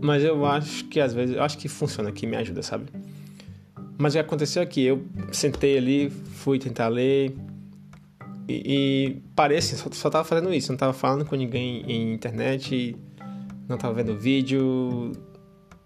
mas 0.00 0.24
eu 0.24 0.44
acho 0.44 0.84
que 0.84 1.00
às 1.00 1.14
vezes, 1.14 1.36
eu 1.36 1.42
acho 1.42 1.58
que 1.58 1.68
funciona, 1.68 2.10
que 2.12 2.26
me 2.26 2.36
ajuda, 2.36 2.62
sabe? 2.62 2.86
Mas 3.98 4.12
o 4.12 4.16
que 4.16 4.20
aconteceu 4.20 4.62
aqui, 4.62 4.82
eu 4.82 5.04
sentei 5.32 5.78
ali, 5.78 6.10
fui 6.10 6.58
tentar 6.58 6.88
ler 6.88 7.34
e, 8.48 8.62
e 8.64 9.22
parece, 9.34 9.76
só, 9.76 9.90
só 9.90 10.10
tava 10.10 10.24
fazendo 10.24 10.52
isso, 10.52 10.70
não 10.70 10.76
tava 10.76 10.92
falando 10.92 11.24
com 11.24 11.34
ninguém 11.34 11.82
em 11.90 12.12
internet, 12.12 12.96
não 13.68 13.76
tava 13.76 13.94
vendo 13.94 14.16
vídeo, 14.16 15.12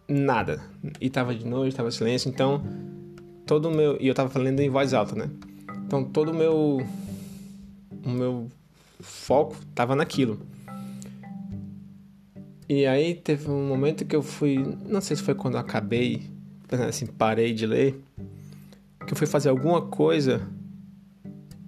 nada. 0.08 0.60
E 1.00 1.08
tava 1.08 1.34
de 1.34 1.46
noite, 1.46 1.76
tava 1.76 1.90
silêncio, 1.90 2.28
então 2.28 2.62
todo 3.46 3.68
o 3.68 3.74
meu. 3.74 3.96
E 4.00 4.08
eu 4.08 4.14
tava 4.14 4.28
falando 4.28 4.60
em 4.60 4.68
voz 4.68 4.92
alta, 4.92 5.14
né? 5.14 5.30
Então 5.86 6.04
todo 6.04 6.30
o 6.30 6.34
meu. 6.34 6.86
O 8.04 8.08
meu 8.08 8.48
foco 9.00 9.56
tava 9.74 9.94
naquilo. 9.94 10.40
E 12.72 12.86
aí 12.86 13.16
teve 13.16 13.50
um 13.50 13.66
momento 13.66 14.04
que 14.04 14.14
eu 14.14 14.22
fui. 14.22 14.56
Não 14.86 15.00
sei 15.00 15.16
se 15.16 15.24
foi 15.24 15.34
quando 15.34 15.54
eu 15.54 15.60
acabei, 15.60 16.30
assim, 16.88 17.04
parei 17.04 17.52
de 17.52 17.66
ler. 17.66 18.00
Que 19.04 19.12
eu 19.12 19.16
fui 19.16 19.26
fazer 19.26 19.48
alguma 19.48 19.82
coisa 19.82 20.40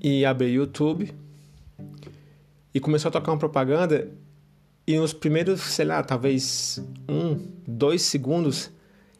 e 0.00 0.24
abri 0.24 0.46
o 0.46 0.62
YouTube. 0.62 1.12
E 2.72 2.78
começou 2.78 3.08
a 3.08 3.12
tocar 3.12 3.32
uma 3.32 3.38
propaganda. 3.38 4.12
E 4.86 4.96
nos 4.96 5.12
primeiros, 5.12 5.60
sei 5.60 5.86
lá, 5.86 6.04
talvez 6.04 6.80
um, 7.08 7.48
dois 7.66 8.02
segundos, 8.02 8.70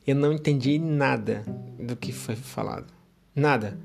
eu 0.06 0.14
não 0.14 0.32
entendi 0.32 0.78
nada 0.78 1.42
do 1.80 1.96
que 1.96 2.12
foi 2.12 2.36
falado. 2.36 2.86
Nada. 3.34 3.76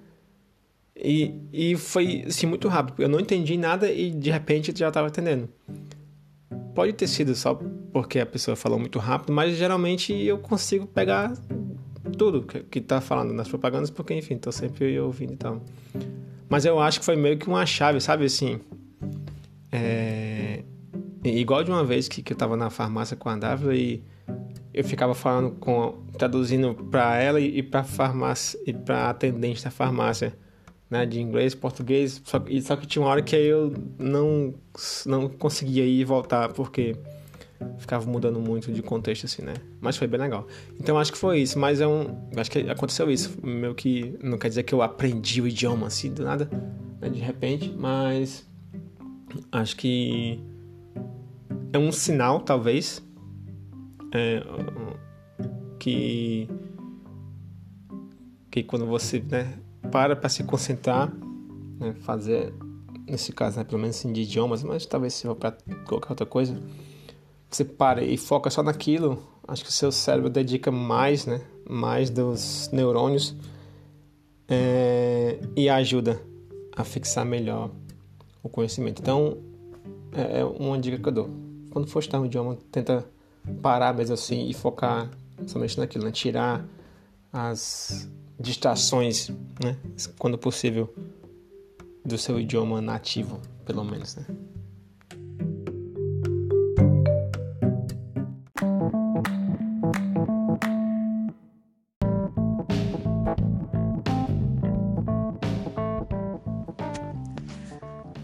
E, 0.96 1.34
e 1.52 1.76
foi 1.76 2.26
assim, 2.28 2.46
muito 2.46 2.68
rápido. 2.68 3.02
Eu 3.02 3.10
não 3.10 3.20
entendi 3.20 3.58
nada 3.58 3.92
e 3.92 4.12
de 4.12 4.30
repente 4.30 4.72
já 4.78 4.90
estava 4.90 5.08
entendendo. 5.08 5.50
Pode 6.76 6.94
ter 6.94 7.08
sido 7.08 7.34
só 7.34 7.60
porque 7.98 8.20
a 8.20 8.28
pessoa 8.28 8.56
falou 8.56 8.78
muito 8.78 9.00
rápido, 9.00 9.34
mas 9.34 9.58
geralmente 9.58 10.14
eu 10.14 10.38
consigo 10.38 10.86
pegar 10.86 11.34
tudo 12.16 12.44
que, 12.44 12.78
está 12.78 13.02
falando 13.02 13.34
nas 13.34 13.48
propagandas, 13.48 13.90
porque 13.90 14.14
enfim, 14.14 14.36
estou 14.36 14.54
sempre 14.54 15.00
ouvindo 15.00 15.34
e 15.34 15.36
tal. 15.36 15.64
Mas 16.48 16.64
eu 16.64 16.80
acho 16.80 17.00
que 17.00 17.06
foi 17.06 17.16
meio 17.16 17.40
que 17.40 17.48
uma 17.48 17.66
chave, 17.66 18.00
sabe 18.00 18.26
assim? 18.26 18.60
É... 19.72 20.64
Igual 21.24 21.64
de 21.64 21.72
uma 21.72 21.84
vez 21.84 22.08
que, 22.08 22.22
que 22.22 22.34
eu 22.34 22.36
estava 22.36 22.56
na 22.56 22.70
farmácia 22.70 23.18
com 23.18 23.30
a 23.30 23.36
Dávila 23.36 23.74
e 23.74 24.04
eu 24.72 24.84
ficava 24.84 25.16
falando 25.16 25.54
com 25.56 26.04
traduzindo 26.20 26.76
para 26.76 27.18
ela 27.18 27.40
e, 27.40 27.64
para 27.64 27.84
farmácia 27.84 28.60
e 28.68 28.74
para 28.74 29.10
atendente 29.10 29.64
da 29.64 29.72
farmácia, 29.72 30.38
né, 30.88 31.04
de 31.04 31.20
inglês, 31.20 31.56
português, 31.56 32.22
só, 32.24 32.40
e 32.48 32.62
só 32.62 32.76
que 32.76 32.86
tinha 32.86 33.02
uma 33.02 33.10
hora 33.10 33.24
que 33.24 33.36
eu 33.36 33.74
não 33.98 34.54
não 35.04 35.28
conseguia 35.28 35.84
ir 35.84 36.02
e 36.02 36.04
voltar 36.04 36.54
porque 36.54 36.96
ficava 37.78 38.10
mudando 38.10 38.40
muito 38.40 38.72
de 38.72 38.82
contexto 38.82 39.26
assim, 39.26 39.42
né? 39.42 39.54
Mas 39.80 39.98
foi 39.98 40.08
bem 40.08 40.20
legal. 40.20 40.48
Então 40.80 40.98
acho 40.98 41.12
que 41.12 41.18
foi 41.18 41.40
isso, 41.40 41.58
mas 41.58 41.82
é 41.82 41.88
um, 41.88 42.30
acho 42.36 42.52
que 42.52 42.60
aconteceu 42.70 43.10
isso, 43.10 43.38
meio 43.44 43.76
que 43.76 44.18
não 44.22 44.38
quer 44.38 44.50
dizer 44.50 44.64
que 44.64 44.74
eu 44.74 44.82
aprendi 44.82 45.42
o 45.42 45.48
idioma 45.48 45.88
assim 45.88 46.14
do 46.14 46.24
nada, 46.24 46.50
né, 47.00 47.10
de 47.10 47.20
repente, 47.20 47.74
mas 47.78 48.48
acho 49.52 49.76
que 49.76 50.40
é 51.74 51.78
um 51.78 51.92
sinal 51.92 52.40
talvez 52.40 53.04
é, 54.14 54.42
que 55.80 56.50
que 58.50 58.64
quando 58.64 58.86
você 58.86 59.20
né, 59.20 59.54
para 59.92 60.16
para 60.16 60.30
se 60.30 60.44
concentrar, 60.44 61.14
né, 61.80 61.94
fazer 62.00 62.54
nesse 63.08 63.32
caso, 63.32 63.58
né, 63.58 63.64
pelo 63.64 63.80
menos 63.80 63.98
assim, 63.98 64.12
de 64.12 64.22
idiomas, 64.22 64.64
mas 64.64 64.86
talvez 64.86 65.22
for 65.22 65.36
para 65.36 65.58
qualquer 65.86 66.10
outra 66.10 66.26
coisa, 66.26 66.60
você 67.50 67.64
para 67.64 68.04
e 68.04 68.18
foca 68.18 68.50
só 68.50 68.62
naquilo, 68.62 69.24
acho 69.48 69.64
que 69.64 69.70
o 69.70 69.74
seu 69.74 69.92
cérebro 69.92 70.30
dedica 70.30 70.72
mais, 70.72 71.26
né, 71.26 71.42
mais 71.70 72.10
dos 72.10 72.70
neurônios 72.72 73.36
é, 74.48 75.40
e 75.56 75.70
ajuda 75.70 76.22
a 76.76 76.84
fixar 76.84 77.26
melhor 77.26 77.72
o 78.44 78.50
conhecimento. 78.50 79.02
Então, 79.02 79.38
é, 80.12 80.40
é 80.40 80.46
uma 80.46 80.78
dica 80.80 80.98
que 80.98 81.08
eu 81.08 81.12
dou. 81.12 81.30
Quando 81.70 81.88
for 81.88 82.00
estudar 82.00 82.22
um 82.22 82.26
idioma, 82.26 82.58
tenta 82.72 83.06
parar 83.62 83.94
mesmo 83.94 84.14
assim 84.14 84.48
e 84.48 84.54
focar 84.54 85.10
somente 85.46 85.78
naquilo, 85.78 86.06
né? 86.06 86.12
Tirar 86.12 86.66
as 87.32 88.10
distrações, 88.40 89.30
né? 89.64 89.78
Quando 90.18 90.38
possível, 90.38 90.94
do 92.06 92.18
seu 92.18 92.40
idioma 92.40 92.82
nativo, 92.82 93.40
pelo 93.66 93.84
menos, 93.84 94.16
né? 94.16 94.26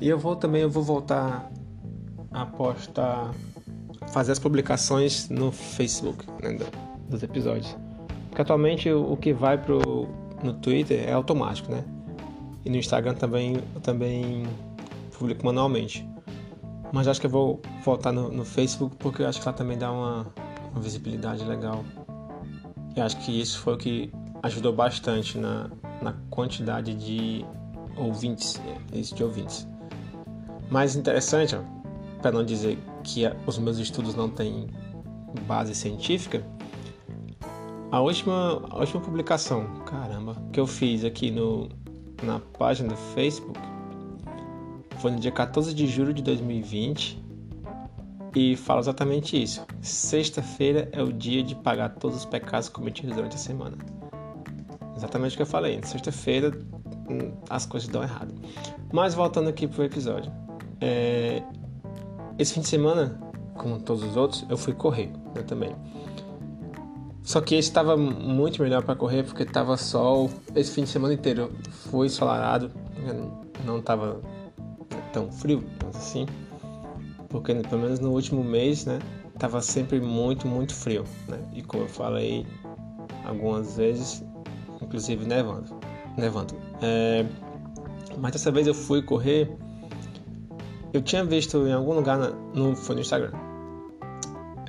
E 0.04 0.10
eu 0.10 0.20
vou 0.20 0.36
também, 0.36 0.64
eu 0.64 0.70
vou 0.70 0.84
voltar 0.84 1.50
a 2.30 2.46
postar 2.46 3.32
fazer 4.12 4.34
as 4.34 4.40
publicações 4.40 5.30
no 5.30 5.50
Facebook 5.50 6.26
né, 6.42 6.60
dos 7.08 7.24
episódios. 7.24 7.74
Porque 8.28 8.42
atualmente 8.42 8.92
o 8.92 9.16
que 9.16 9.32
vai 9.32 9.58
pro, 9.58 10.10
no 10.44 10.56
Twitter 10.56 11.08
é 11.08 11.14
automático, 11.14 11.72
né? 11.72 11.86
E 12.66 12.70
no 12.70 12.76
Instagram 12.76 13.14
também 13.14 13.56
eu 13.74 13.80
também 13.80 14.46
publico 15.18 15.46
manualmente. 15.46 16.06
Mas 16.92 17.08
acho 17.08 17.22
que 17.22 17.28
eu 17.28 17.32
vou 17.32 17.62
voltar 17.86 18.12
no, 18.12 18.30
no 18.30 18.44
Facebook 18.44 18.98
porque 18.98 19.24
eu 19.24 19.28
acho 19.30 19.40
que 19.40 19.46
lá 19.46 19.54
também 19.54 19.78
dá 19.78 19.90
uma, 19.90 20.28
uma 20.74 20.82
visibilidade 20.82 21.46
legal. 21.46 21.82
E 22.94 23.00
acho 23.00 23.16
que 23.20 23.40
isso 23.40 23.58
foi 23.58 23.74
o 23.74 23.78
que 23.78 24.12
ajudou 24.44 24.74
bastante 24.74 25.38
na, 25.38 25.72
na 26.02 26.12
quantidade 26.30 26.94
de 26.94 27.46
ouvintes, 27.96 28.62
de 29.16 29.24
ouvintes. 29.24 29.66
Mais 30.74 30.96
interessante, 30.96 31.56
para 32.20 32.32
não 32.32 32.44
dizer 32.44 32.80
que 33.04 33.26
os 33.46 33.60
meus 33.60 33.78
estudos 33.78 34.16
não 34.16 34.28
têm 34.28 34.72
base 35.46 35.76
científica, 35.76 36.44
a 37.92 38.02
última, 38.02 38.60
a 38.72 38.80
última 38.80 39.00
publicação, 39.00 39.68
caramba, 39.86 40.36
que 40.52 40.60
eu 40.60 40.66
fiz 40.66 41.06
aqui 41.06 41.30
no, 41.30 41.70
na 42.24 42.40
página 42.40 42.90
do 42.90 42.96
Facebook 42.96 43.60
foi 44.98 45.12
no 45.12 45.20
dia 45.20 45.32
14 45.32 45.76
de 45.76 45.86
julho 45.86 46.12
de 46.12 46.24
2020 46.24 47.24
e 48.36 48.56
fala 48.56 48.80
exatamente 48.80 49.40
isso. 49.40 49.64
Sexta-feira 49.80 50.90
é 50.92 51.04
o 51.04 51.14
dia 51.14 51.44
de 51.44 51.54
pagar 51.54 51.90
todos 51.90 52.18
os 52.18 52.26
pecados 52.26 52.68
cometidos 52.68 53.16
durante 53.16 53.36
a 53.36 53.40
semana. 53.40 53.78
Exatamente 54.98 55.34
o 55.34 55.36
que 55.36 55.44
eu 55.44 55.46
falei. 55.46 55.80
Sexta-feira 55.84 56.52
hum, 57.08 57.32
as 57.48 57.64
coisas 57.64 57.88
dão 57.88 58.02
errado. 58.02 58.34
Mas 58.92 59.14
voltando 59.14 59.50
aqui 59.50 59.68
pro 59.68 59.84
episódio. 59.84 60.32
É... 60.84 61.42
Esse 62.38 62.54
fim 62.56 62.62
de 62.62 62.68
semana, 62.68 63.18
como 63.56 63.80
todos 63.80 64.04
os 64.04 64.18
outros, 64.18 64.46
eu 64.50 64.58
fui 64.58 64.74
correr 64.74 65.14
né, 65.34 65.42
também. 65.44 65.74
Só 67.24 67.40
que 67.40 67.56
esse 67.56 67.70
estava 67.70 67.96
muito 67.96 68.62
melhor 68.62 68.84
para 68.84 68.96
correr 68.96 69.24
porque 69.24 69.44
estava 69.44 69.78
sol. 69.78 70.30
Esse 70.54 70.72
fim 70.72 70.84
de 70.84 70.90
semana 70.90 71.14
inteiro 71.14 71.52
foi 71.90 72.08
ensolarado, 72.08 72.70
não 73.66 73.80
estava 73.80 74.20
tão 75.14 75.32
frio, 75.32 75.64
assim. 75.94 76.26
Porque 77.30 77.56
pelo 77.56 77.82
menos 77.82 78.00
no 78.02 78.12
último 78.12 78.44
mês, 78.44 78.86
né, 78.86 79.00
tava 79.40 79.62
sempre 79.62 80.02
muito, 80.02 80.48
muito 80.48 80.74
frio, 80.74 81.06
né? 81.30 81.40
E 81.54 81.62
como 81.62 81.84
eu 81.84 81.90
falei 81.90 82.46
algumas 83.26 83.78
vezes, 83.78 84.24
inclusive 84.82 85.26
nevando, 85.26 85.80
nevando. 86.18 86.56
É... 86.82 87.26
Mas 88.18 88.34
dessa 88.34 88.52
vez 88.52 88.68
eu 88.68 88.74
fui 88.74 89.02
correr. 89.02 89.50
Eu 90.94 91.02
tinha 91.02 91.26
visto 91.26 91.68
em 91.68 91.74
algum 91.74 91.94
lugar 91.94 92.18
no, 92.54 92.76
foi 92.76 92.96
no 92.96 93.02
Instagram 93.02 93.32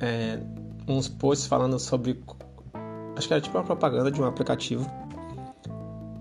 é, 0.01 0.39
uns 0.87 1.07
posts 1.07 1.47
falando 1.47 1.79
sobre 1.79 2.21
acho 3.15 3.27
que 3.27 3.33
era 3.33 3.41
tipo 3.41 3.57
uma 3.57 3.63
propaganda 3.63 4.11
de 4.11 4.21
um 4.21 4.25
aplicativo 4.25 4.89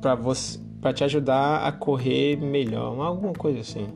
para 0.00 0.14
você 0.14 0.62
para 0.80 0.92
te 0.92 1.02
ajudar 1.02 1.66
a 1.66 1.72
correr 1.72 2.36
melhor, 2.36 3.00
alguma 3.00 3.32
coisa 3.32 3.60
assim. 3.60 3.88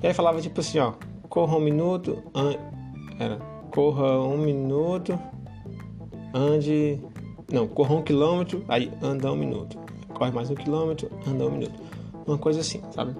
E 0.00 0.06
aí 0.06 0.14
falava 0.14 0.40
tipo 0.40 0.60
assim, 0.60 0.78
ó, 0.78 0.92
corra 1.28 1.56
um 1.56 1.60
minuto, 1.60 2.22
an... 2.32 2.54
era 3.18 3.36
corra 3.72 4.20
um 4.20 4.38
minuto, 4.38 5.18
ande, 6.32 7.00
não, 7.50 7.66
corra 7.66 7.96
um 7.96 8.02
quilômetro, 8.02 8.64
aí 8.68 8.92
anda 9.02 9.32
um 9.32 9.34
minuto, 9.34 9.76
corre 10.14 10.30
mais 10.30 10.48
um 10.48 10.54
quilômetro, 10.54 11.10
anda 11.26 11.46
um 11.46 11.50
minuto, 11.50 11.82
uma 12.24 12.38
coisa 12.38 12.60
assim, 12.60 12.80
sabe? 12.92 13.16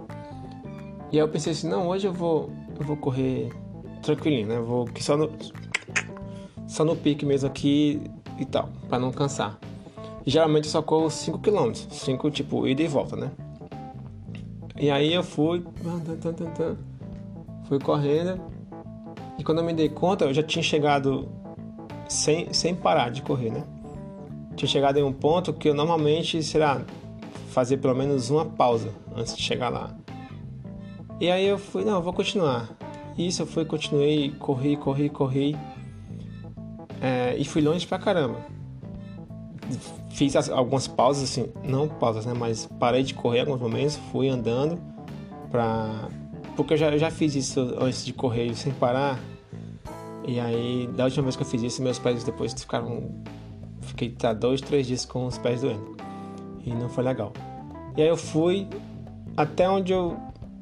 E 1.16 1.18
aí 1.18 1.24
eu 1.24 1.28
pensei 1.30 1.54
assim, 1.54 1.66
não, 1.66 1.88
hoje 1.88 2.06
eu 2.06 2.12
vou, 2.12 2.50
eu 2.78 2.84
vou 2.84 2.94
correr 2.94 3.48
tranquilinho, 4.02 4.48
né? 4.48 4.58
Eu 4.58 4.66
vou 4.66 4.84
que 4.84 5.02
só 5.02 5.16
no, 5.16 5.30
só 6.68 6.84
no 6.84 6.94
pique 6.94 7.24
mesmo 7.24 7.48
aqui 7.48 8.02
e 8.38 8.44
tal, 8.44 8.68
para 8.86 8.98
não 8.98 9.10
cansar. 9.10 9.58
E 10.26 10.30
geralmente 10.30 10.66
eu 10.66 10.70
só 10.70 10.82
corro 10.82 11.08
5 11.08 11.38
km, 11.38 11.72
5 11.72 12.30
tipo 12.30 12.68
ida 12.68 12.82
e 12.82 12.86
volta, 12.86 13.16
né? 13.16 13.30
E 14.78 14.90
aí 14.90 15.14
eu 15.14 15.22
fui, 15.22 15.64
fui 17.66 17.78
correndo 17.80 18.38
e 19.38 19.42
quando 19.42 19.60
eu 19.60 19.64
me 19.64 19.72
dei 19.72 19.88
conta 19.88 20.26
eu 20.26 20.34
já 20.34 20.42
tinha 20.42 20.62
chegado 20.62 21.30
sem, 22.10 22.52
sem 22.52 22.74
parar 22.74 23.08
de 23.08 23.22
correr, 23.22 23.48
né? 23.52 23.64
Tinha 24.54 24.68
chegado 24.68 24.98
em 24.98 25.02
um 25.02 25.14
ponto 25.14 25.54
que 25.54 25.70
eu 25.70 25.74
normalmente, 25.74 26.42
será, 26.42 26.82
fazer 27.48 27.78
pelo 27.78 27.94
menos 27.94 28.28
uma 28.28 28.44
pausa 28.44 28.92
antes 29.16 29.34
de 29.34 29.42
chegar 29.42 29.70
lá. 29.70 29.96
E 31.20 31.30
aí 31.30 31.46
eu 31.46 31.58
fui, 31.58 31.84
não, 31.84 32.02
vou 32.02 32.12
continuar. 32.12 32.68
Isso 33.16 33.42
eu 33.42 33.46
fui, 33.46 33.64
continuei, 33.64 34.30
corri, 34.38 34.76
corri, 34.76 35.08
corri. 35.08 35.56
É, 37.00 37.34
e 37.38 37.44
fui 37.44 37.62
longe 37.62 37.86
pra 37.86 37.98
caramba. 37.98 38.38
Fiz 40.10 40.36
as, 40.36 40.48
algumas 40.48 40.86
pausas, 40.86 41.24
assim, 41.24 41.48
não 41.64 41.88
pausas, 41.88 42.26
né? 42.26 42.34
Mas 42.36 42.66
parei 42.78 43.02
de 43.02 43.14
correr 43.14 43.40
alguns 43.40 43.60
momentos, 43.60 43.96
fui 44.10 44.28
andando 44.28 44.78
pra. 45.50 46.08
Porque 46.56 46.74
eu 46.74 46.76
já, 46.78 46.90
eu 46.90 46.98
já 46.98 47.10
fiz 47.10 47.34
isso 47.34 47.60
antes 47.78 48.04
de 48.04 48.12
correr 48.12 48.54
sem 48.54 48.72
parar. 48.72 49.18
E 50.26 50.40
aí, 50.40 50.88
da 50.96 51.04
última 51.04 51.22
vez 51.24 51.36
que 51.36 51.42
eu 51.42 51.46
fiz 51.46 51.62
isso, 51.62 51.82
meus 51.82 51.98
pés 51.98 52.24
depois 52.24 52.52
ficaram. 52.52 53.10
Fiquei 53.80 54.10
tá, 54.10 54.32
dois, 54.32 54.60
três 54.60 54.86
dias 54.86 55.04
com 55.04 55.26
os 55.26 55.38
pés 55.38 55.60
doendo. 55.60 55.96
E 56.64 56.70
não 56.74 56.88
foi 56.88 57.04
legal. 57.04 57.32
E 57.96 58.02
aí 58.02 58.08
eu 58.08 58.16
fui 58.16 58.66
até 59.36 59.68
onde 59.68 59.92
eu. 59.92 60.16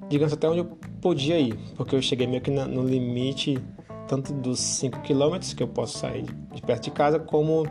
Digamos, 0.09 0.33
até 0.33 0.49
onde 0.49 0.59
eu 0.59 0.67
podia 1.01 1.38
ir. 1.38 1.57
Porque 1.77 1.97
eu 1.97 2.03
cheguei 2.03 2.27
meio 2.27 2.43
que 2.43 2.51
no 2.51 2.87
limite 2.87 3.59
tanto 4.07 4.33
dos 4.33 4.61
5 4.61 5.01
quilômetros 5.01 5.55
que 5.55 5.62
eu 5.62 5.69
posso 5.69 5.99
sair 5.99 6.25
de 6.53 6.62
perto 6.62 6.85
de 6.85 6.90
casa, 6.90 7.19
como 7.19 7.67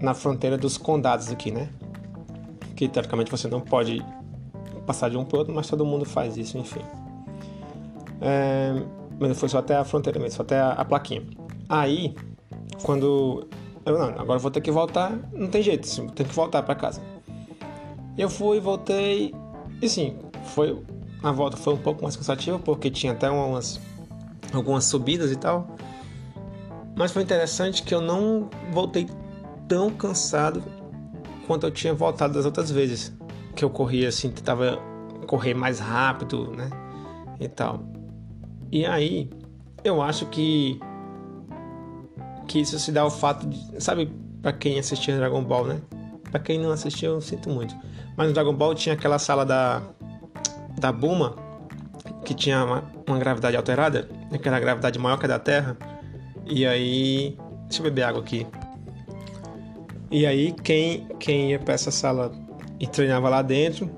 na 0.00 0.14
fronteira 0.14 0.58
dos 0.58 0.76
condados 0.76 1.30
aqui, 1.30 1.50
né? 1.50 1.68
Que 2.76 2.88
teoricamente 2.88 3.30
você 3.30 3.48
não 3.48 3.60
pode 3.60 4.04
passar 4.86 5.08
de 5.08 5.16
um 5.16 5.24
para 5.24 5.38
outro, 5.38 5.54
mas 5.54 5.68
todo 5.68 5.84
mundo 5.84 6.04
faz 6.04 6.36
isso, 6.36 6.58
enfim. 6.58 6.80
É, 8.20 8.74
mas 9.18 9.38
foi 9.38 9.48
só 9.48 9.58
até 9.58 9.76
a 9.76 9.84
fronteira 9.84 10.18
mesmo, 10.18 10.36
só 10.36 10.42
até 10.42 10.60
a, 10.60 10.72
a 10.72 10.84
plaquinha. 10.84 11.22
Aí, 11.68 12.14
quando 12.82 13.48
eu 13.86 13.98
não, 13.98 14.08
agora 14.20 14.38
vou 14.38 14.50
ter 14.50 14.60
que 14.60 14.70
voltar, 14.70 15.12
não 15.32 15.48
tem 15.48 15.62
jeito, 15.62 15.88
tenho 16.12 16.28
que 16.28 16.34
voltar 16.34 16.62
para 16.62 16.74
casa. 16.74 17.00
Eu 18.16 18.28
fui, 18.28 18.60
voltei, 18.60 19.34
e 19.80 19.88
sim, 19.88 20.16
foi 20.44 20.80
a 21.22 21.30
volta 21.30 21.56
foi 21.56 21.74
um 21.74 21.78
pouco 21.78 22.02
mais 22.02 22.16
cansativa 22.16 22.58
porque 22.58 22.90
tinha 22.90 23.12
até 23.12 23.30
umas 23.30 23.80
algumas 24.52 24.84
subidas 24.84 25.30
e 25.30 25.36
tal. 25.36 25.76
Mas 26.96 27.10
foi 27.10 27.22
interessante 27.22 27.82
que 27.82 27.94
eu 27.94 28.00
não 28.00 28.50
voltei 28.70 29.08
tão 29.66 29.90
cansado 29.90 30.62
quanto 31.46 31.66
eu 31.66 31.70
tinha 31.70 31.94
voltado 31.94 32.34
das 32.34 32.44
outras 32.44 32.70
vezes. 32.70 33.12
Que 33.54 33.64
eu 33.64 33.70
corria 33.70 34.08
assim, 34.08 34.30
tentava 34.30 34.78
correr 35.26 35.54
mais 35.54 35.78
rápido, 35.78 36.50
né? 36.50 36.68
E 37.40 37.48
tal. 37.48 37.82
E 38.70 38.84
aí, 38.84 39.30
eu 39.84 40.02
acho 40.02 40.26
que 40.26 40.78
que 42.46 42.60
isso 42.60 42.78
se 42.78 42.92
dá 42.92 43.02
ao 43.02 43.10
fato 43.10 43.46
de, 43.46 43.82
sabe, 43.82 44.12
para 44.42 44.52
quem 44.52 44.78
assistia 44.78 45.16
Dragon 45.16 45.42
Ball, 45.42 45.66
né? 45.66 45.80
Para 46.30 46.40
quem 46.40 46.58
não 46.58 46.70
assistiu, 46.70 47.12
eu 47.14 47.20
sinto 47.20 47.48
muito. 47.48 47.74
Mas 48.16 48.28
no 48.28 48.34
Dragon 48.34 48.52
Ball 48.52 48.74
tinha 48.74 48.94
aquela 48.94 49.18
sala 49.18 49.46
da 49.46 49.82
da 50.78 50.92
Buma 50.92 51.36
que 52.24 52.34
tinha 52.34 52.64
uma, 52.64 52.84
uma 53.06 53.18
gravidade 53.18 53.56
alterada, 53.56 54.08
aquela 54.32 54.58
gravidade 54.58 54.98
maior 54.98 55.18
que 55.18 55.24
a 55.24 55.28
da 55.28 55.38
Terra. 55.38 55.76
E 56.46 56.66
aí, 56.66 57.36
deixa 57.64 57.80
eu 57.80 57.84
beber 57.84 58.02
água 58.02 58.20
aqui. 58.20 58.46
E 60.10 60.26
aí 60.26 60.52
quem 60.52 61.06
quem 61.18 61.50
ia 61.50 61.58
para 61.58 61.74
essa 61.74 61.90
sala 61.90 62.32
e 62.78 62.86
treinava 62.86 63.28
lá 63.28 63.42
dentro, 63.42 63.90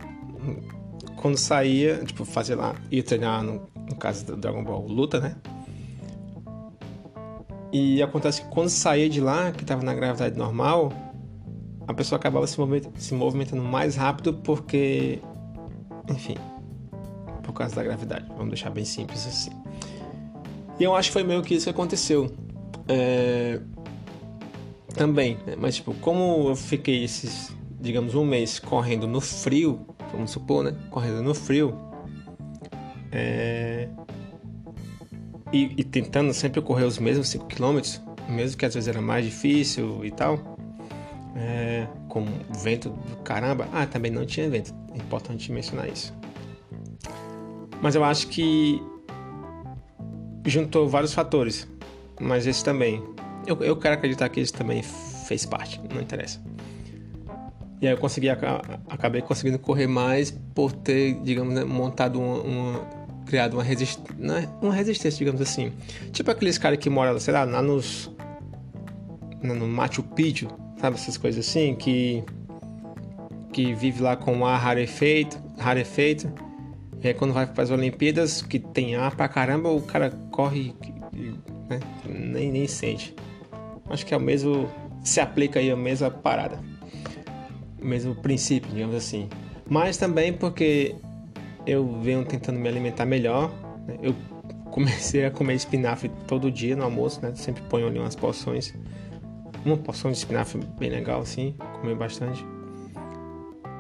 quando 1.17 1.37
saía, 1.37 2.05
tipo, 2.05 2.25
fazia 2.25 2.57
lá, 2.57 2.75
ia 2.91 3.03
treinar 3.03 3.43
no, 3.43 3.67
no 3.89 3.97
caso 3.97 4.27
do 4.27 4.37
Dragon 4.37 4.63
Ball 4.63 4.87
Luta, 4.87 5.19
né? 5.21 5.37
E 7.73 8.01
acontece 8.03 8.43
que 8.43 8.49
quando 8.49 8.69
saía 8.69 9.09
de 9.09 9.21
lá, 9.21 9.51
que 9.51 9.63
estava 9.63 9.83
na 9.83 9.93
gravidade 9.93 10.39
normal, 10.39 10.93
a 11.89 11.93
pessoa 11.93 12.19
acabava 12.19 12.47
se 12.47 12.57
se 12.97 13.15
movimentando 13.15 13.63
mais 13.63 13.97
rápido 13.97 14.35
porque, 14.35 15.19
enfim, 16.09 16.37
por 17.45 17.53
causa 17.53 17.77
da 17.77 17.83
gravidade. 17.83 18.27
Vamos 18.31 18.49
deixar 18.49 18.71
bem 18.71 18.85
simples 18.85 19.27
assim. 19.27 19.51
E 20.79 20.83
eu 20.83 20.95
acho 20.95 21.11
que 21.11 21.13
foi 21.13 21.23
meio 21.23 21.43
que 21.43 21.55
isso 21.55 21.65
que 21.65 21.71
aconteceu. 21.71 22.35
É... 22.89 23.61
Também, 24.95 25.39
né? 25.47 25.57
mas 25.59 25.77
tipo, 25.77 25.93
como 25.95 26.49
eu 26.49 26.57
fiquei 26.57 27.03
esses, 27.05 27.55
digamos, 27.81 28.15
um 28.15 28.25
mês 28.25 28.59
correndo 28.59 29.07
no 29.07 29.21
frio, 29.21 29.87
vamos 30.13 30.31
supor, 30.31 30.65
né? 30.65 30.75
Correndo 30.91 31.23
no 31.23 31.35
frio. 31.35 31.77
É... 33.11 33.89
E, 35.53 35.73
e, 35.77 35.85
tentando 35.85 36.33
sempre 36.35 36.61
correr 36.61 36.85
os 36.85 36.99
mesmos 36.99 37.29
5 37.29 37.47
km, 37.47 37.79
mesmo 38.29 38.57
que 38.57 38.67
às 38.67 38.75
vezes 38.75 38.89
era 38.89 39.01
mais 39.01 39.25
difícil 39.25 40.05
e 40.05 40.11
tal. 40.11 40.57
É... 41.37 41.87
Com 42.09 42.25
vento 42.63 42.91
do 42.91 43.17
caramba. 43.19 43.69
Ah, 43.73 43.87
também 43.87 44.11
não 44.11 44.25
tinha 44.25 44.49
vento. 44.49 44.75
É 44.93 44.97
importante 44.97 45.51
mencionar 45.51 45.89
isso. 45.89 46.13
Mas 47.81 47.95
eu 47.95 48.05
acho 48.05 48.29
que 48.29 48.83
juntou 50.47 50.89
vários 50.89 51.15
fatores. 51.15 51.69
Mas 52.21 52.47
esse 52.47 52.65
também. 52.65 53.03
Eu, 53.47 53.63
eu 53.63 53.77
quero 53.77 53.95
acreditar 53.95 54.29
que 54.29 54.41
esse 54.41 54.53
também 54.53 54.83
fez 54.83 55.45
parte, 55.45 55.81
não 55.93 56.01
interessa. 56.01 56.41
E 57.81 57.87
aí 57.87 57.93
eu 57.93 57.99
consegui, 57.99 58.29
acabei 58.31 59.21
conseguindo 59.21 59.59
correr 59.59 59.87
mais 59.87 60.31
por 60.55 60.73
ter, 60.73 61.21
digamos, 61.23 61.53
né, 61.53 61.65
montado 61.65 62.19
uma, 62.19 62.81
criado 63.27 63.55
uma 63.55 63.63
resistência, 63.63 64.15
é 64.23 64.65
uma 64.65 64.73
resistência, 64.73 65.19
digamos 65.19 65.41
assim. 65.41 65.73
Tipo 66.13 66.31
aqueles 66.31 66.57
caras 66.57 66.79
que 66.79 66.89
moram, 66.89 67.19
sei 67.19 67.35
lá, 67.35 67.45
lá 67.45 67.61
nos 67.61 68.11
no 69.43 69.69
Machu 69.69 70.03
Picchu, 70.03 70.49
sabe 70.81 70.97
essas 70.97 71.19
coisas 71.19 71.47
assim, 71.47 71.75
que 71.75 72.25
que 73.53 73.75
vive 73.75 74.03
lá 74.03 74.17
com 74.17 74.45
ar 74.47 74.59
rarefeito, 74.59 75.39
rarefeito 75.59 76.33
e 77.05 77.09
aí 77.09 77.15
quando 77.15 77.33
vai 77.33 77.47
para 77.47 77.63
as 77.63 77.71
Olimpíadas, 77.71 78.43
que 78.43 78.59
tem 78.59 78.97
ar 78.97 79.15
pra 79.15 79.29
caramba, 79.29 79.71
o 79.71 79.83
cara 79.83 80.11
corre 80.31 80.75
né? 81.69 81.81
nem, 82.09 82.51
nem 82.51 82.67
sente. 82.67 83.15
Acho 83.89 84.05
que 84.05 84.15
é 84.15 84.17
o 84.17 84.21
mesmo 84.21 84.69
se 85.03 85.21
aplica 85.21 85.61
aí 85.61 85.71
a 85.71 85.77
mesma 85.77 86.11
parada, 86.11 86.59
o 87.81 87.85
mesmo 87.85 88.15
princípio, 88.15 88.71
digamos 88.73 88.97
assim. 88.97 89.29
Mas 89.69 89.97
também 89.97 90.33
porque 90.33 90.97
eu 91.67 92.01
venho 92.01 92.25
tentando 92.25 92.59
me 92.59 92.69
alimentar 92.69 93.05
melhor. 93.05 93.53
Né? 93.87 93.99
Eu 94.03 94.15
comecei 94.71 95.25
a 95.25 95.31
comer 95.31 95.55
espinafre 95.55 96.11
todo 96.27 96.51
dia 96.51 96.75
no 96.75 96.85
almoço, 96.85 97.21
né? 97.23 97.35
Sempre 97.35 97.63
ponho 97.65 97.87
ali 97.87 97.99
umas 97.99 98.17
porções. 98.17 98.75
Uma 99.65 99.77
porção 99.77 100.11
de 100.11 100.19
espinafre 100.19 100.61
bem 100.79 100.91
legal, 100.91 101.21
assim, 101.21 101.55
comer 101.81 101.95
bastante. 101.95 102.45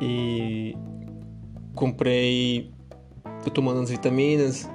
E 0.01 0.77
comprei. 1.75 2.73
Tô 3.45 3.51
tomando 3.51 3.81
as 3.81 3.91
vitaminas, 3.91 4.69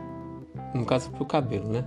no 0.74 0.86
caso 0.86 1.10
pro 1.12 1.26
cabelo, 1.26 1.68
né? 1.70 1.84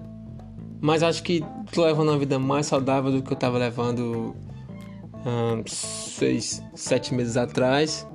Mas 0.81 1.03
acho 1.05 1.23
que 1.23 1.45
tô 1.73 1.85
levando 1.85 2.09
uma 2.09 2.18
vida 2.18 2.38
mais 2.40 2.66
saudável 2.66 3.12
do 3.12 3.23
que 3.23 3.33
eu 3.33 3.37
tava 3.37 3.57
levando 3.57 4.35
um, 5.25 5.62
seis, 5.66 6.62
sete 6.75 7.14
meses 7.14 7.37
atrás. 7.37 8.07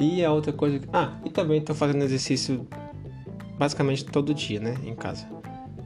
E 0.00 0.24
a 0.24 0.32
outra 0.32 0.52
coisa. 0.52 0.80
Ah, 0.92 1.16
e 1.24 1.30
também 1.30 1.60
tô 1.60 1.74
fazendo 1.74 2.02
exercício 2.02 2.66
basicamente 3.56 4.04
todo 4.04 4.34
dia, 4.34 4.58
né? 4.58 4.74
Em 4.84 4.96
casa. 4.96 5.28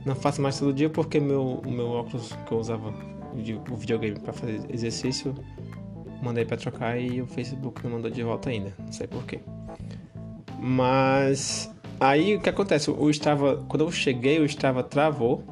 Não 0.06 0.14
faço 0.14 0.40
mais 0.40 0.58
todo 0.58 0.72
dia 0.72 0.88
porque 0.88 1.20
meu, 1.20 1.60
o 1.66 1.70
meu 1.70 1.88
óculos 1.88 2.32
que 2.46 2.52
eu 2.52 2.58
usava, 2.58 2.94
o 3.70 3.76
videogame 3.76 4.18
para 4.18 4.32
fazer 4.32 4.60
exercício, 4.70 5.34
mandei 6.22 6.46
para 6.46 6.56
trocar 6.56 6.98
e 6.98 7.20
o 7.20 7.26
Facebook 7.26 7.84
não 7.84 7.92
mandou 7.92 8.10
de 8.10 8.22
volta 8.22 8.48
ainda. 8.48 8.72
Não 8.78 8.92
sei 8.92 9.06
porquê. 9.06 9.40
Mas 10.58 11.70
aí 12.00 12.36
o 12.36 12.40
que 12.40 12.48
acontece? 12.48 12.90
O 12.90 13.10
Strava, 13.10 13.64
quando 13.68 13.82
eu 13.82 13.90
cheguei, 13.90 14.40
o 14.40 14.44
Strava 14.44 14.82
travou. 14.82 15.42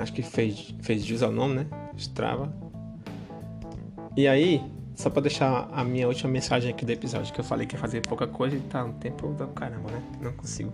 Acho 0.00 0.12
que 0.12 0.22
fez, 0.22 0.74
fez 0.82 1.04
jus 1.04 1.22
ao 1.22 1.32
nome, 1.32 1.54
né? 1.54 1.66
Strava. 1.96 2.52
E 4.16 4.26
aí 4.26 4.62
só 5.00 5.08
pra 5.08 5.22
deixar 5.22 5.68
a 5.72 5.82
minha 5.82 6.06
última 6.06 6.30
mensagem 6.30 6.70
aqui 6.70 6.84
do 6.84 6.92
episódio, 6.92 7.32
que 7.32 7.40
eu 7.40 7.44
falei 7.44 7.66
que 7.66 7.74
ia 7.74 7.80
fazer 7.80 8.02
pouca 8.02 8.26
coisa 8.26 8.56
e 8.56 8.60
tá 8.60 8.84
um 8.84 8.92
tempo 8.92 9.28
do 9.28 9.46
caramba, 9.48 9.90
né? 9.90 10.02
Não 10.20 10.32
consigo. 10.32 10.70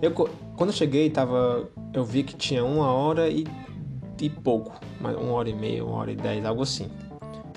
Eu, 0.00 0.12
quando 0.12 0.70
eu 0.70 0.72
cheguei, 0.72 1.10
tava, 1.10 1.70
eu 1.92 2.04
vi 2.04 2.22
que 2.22 2.34
tinha 2.34 2.64
uma 2.64 2.90
hora 2.90 3.28
e, 3.28 3.46
e 4.18 4.30
pouco, 4.30 4.80
uma 4.98 5.32
hora 5.32 5.50
e 5.50 5.54
meia, 5.54 5.84
uma 5.84 5.96
hora 5.96 6.10
e 6.10 6.16
dez, 6.16 6.42
algo 6.44 6.62
assim. 6.62 6.90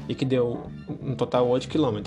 E 0.10 0.14
que 0.14 0.26
deu 0.26 0.64
um 1.02 1.16
total 1.16 1.48
8 1.48 1.70
km. 1.70 2.04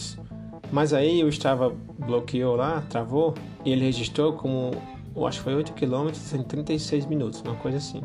Mas 0.70 0.92
aí 0.92 1.24
o 1.24 1.28
Strava 1.28 1.74
bloqueou 1.98 2.56
lá, 2.56 2.82
travou, 2.88 3.34
e 3.64 3.72
ele 3.72 3.84
registrou 3.84 4.34
como, 4.34 4.70
eu 5.16 5.26
acho 5.26 5.38
que 5.38 5.44
foi 5.44 5.54
8 5.54 5.72
km 5.72 6.10
em 6.34 6.42
36 6.42 7.06
minutos, 7.06 7.40
uma 7.42 7.54
coisa 7.54 7.78
assim. 7.78 8.02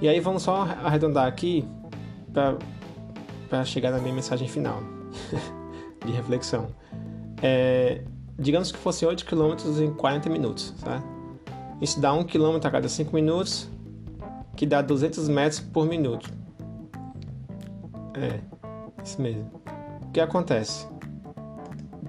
E 0.00 0.08
aí 0.08 0.20
vamos 0.20 0.42
só 0.42 0.62
arredondar 0.82 1.26
aqui 1.26 1.64
para 2.32 2.56
para 3.48 3.64
chegar 3.64 3.90
na 3.90 3.98
minha 3.98 4.14
mensagem 4.14 4.48
final 4.48 4.82
de 6.04 6.12
reflexão. 6.12 6.68
É, 7.42 8.02
digamos 8.38 8.72
que 8.72 8.78
fosse 8.78 9.04
8 9.04 9.24
km 9.24 9.54
em 9.80 9.92
40 9.92 10.28
minutos, 10.28 10.74
tá? 10.82 11.02
Isso 11.80 12.00
dá 12.00 12.12
1 12.12 12.24
km 12.24 12.56
a 12.64 12.70
cada 12.70 12.88
5 12.88 13.14
minutos, 13.14 13.68
que 14.56 14.66
dá 14.66 14.80
200 14.80 15.28
metros 15.28 15.60
por 15.60 15.86
minuto. 15.86 16.30
É, 18.14 18.40
isso 19.04 19.20
mesmo. 19.20 19.50
O 20.02 20.10
que 20.10 20.20
acontece? 20.20 20.86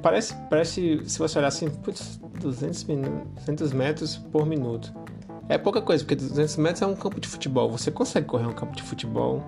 Parece, 0.07 0.33
parece 0.49 1.01
se 1.05 1.19
você 1.19 1.37
olhar 1.37 1.49
assim, 1.49 1.69
putz, 1.69 2.17
200, 2.39 2.83
200 2.83 3.73
metros 3.73 4.15
por 4.15 4.45
minuto. 4.45 4.93
É 5.49 5.57
pouca 5.57 5.81
coisa, 5.81 6.01
porque 6.01 6.15
200 6.15 6.55
metros 6.55 6.81
é 6.81 6.85
um 6.85 6.95
campo 6.95 7.19
de 7.19 7.27
futebol. 7.27 7.69
Você 7.69 7.91
consegue 7.91 8.25
correr 8.25 8.45
um 8.45 8.53
campo 8.53 8.73
de 8.73 8.83
futebol 8.83 9.43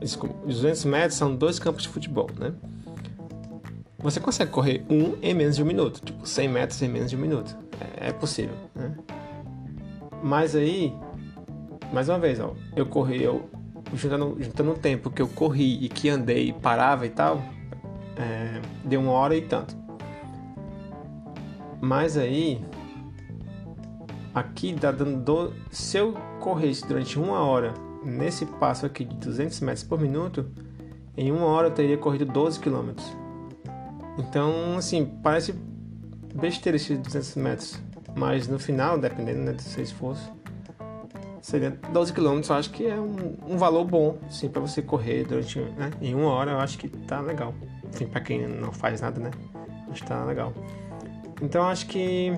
os 0.00 0.16
200 0.56 0.84
metros 0.84 1.14
são 1.14 1.32
dois 1.32 1.60
campos 1.60 1.84
de 1.84 1.88
futebol, 1.90 2.28
né? 2.40 2.52
Você 3.98 4.18
consegue 4.18 4.50
correr 4.50 4.84
um 4.90 5.16
em 5.22 5.32
menos 5.32 5.54
de 5.54 5.62
um 5.62 5.66
minuto, 5.66 6.00
tipo 6.04 6.26
100 6.26 6.48
metros 6.48 6.82
em 6.82 6.88
menos 6.88 7.10
de 7.10 7.16
um 7.16 7.20
minuto. 7.20 7.56
É, 8.00 8.08
é 8.08 8.12
possível, 8.12 8.56
né? 8.74 8.96
Mas 10.24 10.56
aí, 10.56 10.92
mais 11.92 12.08
uma 12.08 12.18
vez, 12.18 12.40
ó, 12.40 12.52
eu 12.74 12.84
corri, 12.84 13.22
eu 13.22 13.48
juntando, 13.94 14.36
juntando 14.40 14.72
o 14.72 14.74
tempo 14.74 15.08
que 15.08 15.22
eu 15.22 15.28
corri 15.28 15.84
e 15.84 15.88
que 15.88 16.08
andei, 16.08 16.52
parava 16.52 17.06
e 17.06 17.10
tal, 17.10 17.40
é, 18.18 18.60
deu 18.84 19.00
uma 19.00 19.12
hora 19.12 19.36
e 19.36 19.42
tanto. 19.42 19.76
Mas 21.80 22.16
aí, 22.16 22.60
aqui 24.34 24.74
tá 24.74 24.90
dando. 24.90 25.22
Do, 25.22 25.52
se 25.70 25.96
eu 25.96 26.14
corresse 26.40 26.86
durante 26.86 27.18
uma 27.18 27.40
hora 27.40 27.72
nesse 28.04 28.44
passo 28.46 28.86
aqui 28.86 29.04
de 29.04 29.14
200 29.16 29.60
metros 29.60 29.84
por 29.84 30.00
minuto, 30.00 30.46
em 31.16 31.30
uma 31.30 31.46
hora 31.46 31.68
eu 31.68 31.72
teria 31.72 31.96
corrido 31.96 32.26
12 32.26 32.58
km. 32.58 32.92
Então, 34.18 34.76
assim, 34.76 35.04
parece 35.22 35.54
besteira 36.34 36.76
esses 36.76 36.98
200 36.98 37.36
metros, 37.36 37.80
mas 38.16 38.48
no 38.48 38.58
final, 38.58 38.98
dependendo 38.98 39.40
né, 39.40 39.52
do 39.52 39.62
seu 39.62 39.82
esforço, 39.82 40.32
seria 41.48 41.70
12 41.70 42.12
km. 42.12 42.40
Eu 42.46 42.56
acho 42.56 42.70
que 42.70 42.86
é 42.86 43.00
um, 43.00 43.36
um 43.46 43.56
valor 43.56 43.84
bom, 43.84 44.18
assim, 44.28 44.50
para 44.50 44.60
você 44.60 44.82
correr 44.82 45.24
durante, 45.24 45.58
né, 45.58 45.90
em 46.00 46.14
uma 46.14 46.30
hora. 46.30 46.50
Eu 46.52 46.58
acho 46.58 46.76
que 46.76 46.88
tá 46.88 47.20
legal. 47.20 47.54
Enfim, 47.90 48.06
para 48.06 48.20
quem 48.20 48.46
não 48.46 48.70
faz 48.70 49.00
nada, 49.00 49.18
né? 49.18 49.30
Acho 49.90 50.02
que 50.02 50.08
tá 50.08 50.24
legal. 50.24 50.52
Então, 51.40 51.66
acho 51.66 51.86
que 51.86 52.32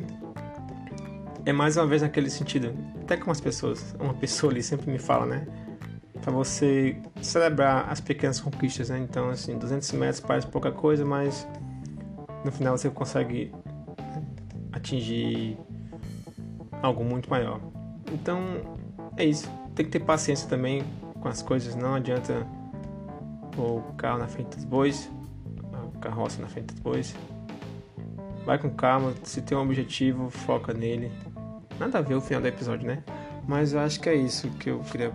é 1.44 1.52
mais 1.52 1.76
uma 1.76 1.86
vez 1.88 2.02
naquele 2.02 2.30
sentido. 2.30 2.72
Até 3.02 3.16
com 3.16 3.32
as 3.32 3.40
pessoas, 3.40 3.96
uma 3.98 4.14
pessoa 4.14 4.52
ali 4.52 4.62
sempre 4.62 4.88
me 4.88 4.98
fala, 4.98 5.26
né? 5.26 5.44
Para 6.22 6.30
você 6.30 6.96
celebrar 7.20 7.90
as 7.90 8.00
pequenas 8.00 8.38
conquistas, 8.38 8.90
né? 8.90 8.98
Então, 9.00 9.28
assim, 9.28 9.58
200 9.58 9.90
metros 9.92 10.20
parece 10.20 10.46
pouca 10.46 10.70
coisa, 10.70 11.04
mas 11.04 11.48
no 12.44 12.52
final 12.52 12.78
você 12.78 12.88
consegue 12.88 13.52
atingir 14.72 15.58
algo 16.80 17.02
muito 17.02 17.28
maior. 17.28 17.60
Então, 18.12 18.78
é 19.20 19.24
isso. 19.24 19.50
Tem 19.74 19.84
que 19.84 19.92
ter 19.92 20.00
paciência 20.00 20.48
também 20.48 20.82
com 21.20 21.28
as 21.28 21.42
coisas. 21.42 21.74
Não 21.74 21.94
adianta 21.94 22.46
o 23.56 23.82
carro 23.96 24.18
na 24.18 24.26
frente 24.26 24.56
dos 24.56 24.64
bois, 24.64 25.10
a 25.72 25.98
carroça 25.98 26.40
na 26.40 26.48
frente 26.48 26.72
dos 26.72 26.80
bois. 26.80 27.14
Vai 28.44 28.58
com 28.58 28.70
calma, 28.70 29.12
se 29.22 29.42
tem 29.42 29.56
um 29.56 29.60
objetivo, 29.60 30.30
foca 30.30 30.72
nele 30.72 31.12
Nada 31.80 31.98
a 31.98 32.02
ver 32.02 32.14
o 32.14 32.20
final 32.20 32.42
do 32.42 32.46
episódio, 32.46 32.86
né? 32.86 33.02
Mas 33.48 33.72
eu 33.72 33.80
acho 33.80 33.98
que 34.00 34.08
é 34.10 34.14
isso 34.14 34.50
que 34.50 34.68
eu 34.68 34.80
queria 34.80 35.10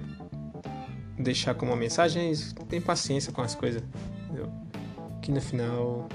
deixar 1.15 1.53
como 1.53 1.71
uma 1.71 1.77
mensagem. 1.77 2.23
É 2.23 2.31
isso. 2.31 2.55
Tem 2.55 2.81
paciência 2.81 3.31
com 3.31 3.43
as 3.43 3.53
coisas. 3.53 3.83
Entendeu? 4.23 4.51
Que 5.21 5.31
no 5.31 5.39
final 5.39 6.09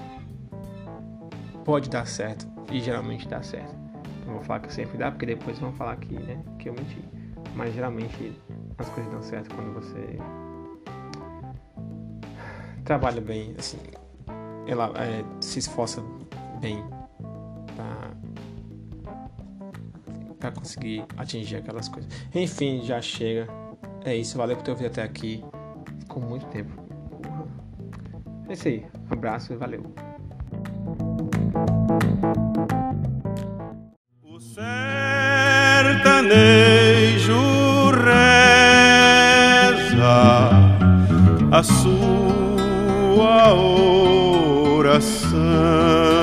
pode 1.64 1.88
dar 1.88 2.04
certo. 2.04 2.48
E 2.68 2.80
geralmente 2.80 3.28
dá 3.28 3.40
certo. 3.44 3.72
Não 4.26 4.34
vou 4.34 4.42
falar 4.42 4.58
que 4.58 4.72
sempre 4.72 4.98
dá, 4.98 5.12
porque 5.12 5.24
depois 5.24 5.56
vão 5.60 5.72
falar 5.72 5.94
que, 5.96 6.14
né, 6.14 6.42
que 6.58 6.68
eu 6.68 6.72
menti. 6.72 6.98
Mas 7.54 7.74
geralmente 7.74 8.32
as 8.78 8.88
coisas 8.88 9.12
dão 9.12 9.22
certo 9.22 9.54
quando 9.54 9.74
você 9.74 10.18
trabalha 12.84 13.20
bem, 13.20 13.54
assim, 13.58 13.78
ela 14.66 14.92
é, 14.96 15.22
se 15.40 15.58
esforça 15.58 16.02
bem 16.60 16.82
para 20.38 20.50
conseguir 20.50 21.04
atingir 21.16 21.56
aquelas 21.56 21.88
coisas. 21.88 22.10
Enfim, 22.34 22.82
já 22.82 23.00
chega. 23.00 23.46
É 24.04 24.16
isso, 24.16 24.38
valeu 24.38 24.56
por 24.56 24.62
ter 24.62 24.70
ouvido 24.70 24.86
até 24.86 25.02
aqui. 25.02 25.44
Ficou 26.00 26.22
muito 26.22 26.46
tempo. 26.46 26.72
É 28.48 28.54
isso 28.54 28.68
aí. 28.68 28.86
Abraço 29.10 29.52
e 29.52 29.56
valeu. 29.56 29.84
O 34.24 34.40
sertanejo 34.40 36.59
a 41.60 41.62
sua 41.62 43.52
oração 44.72 46.19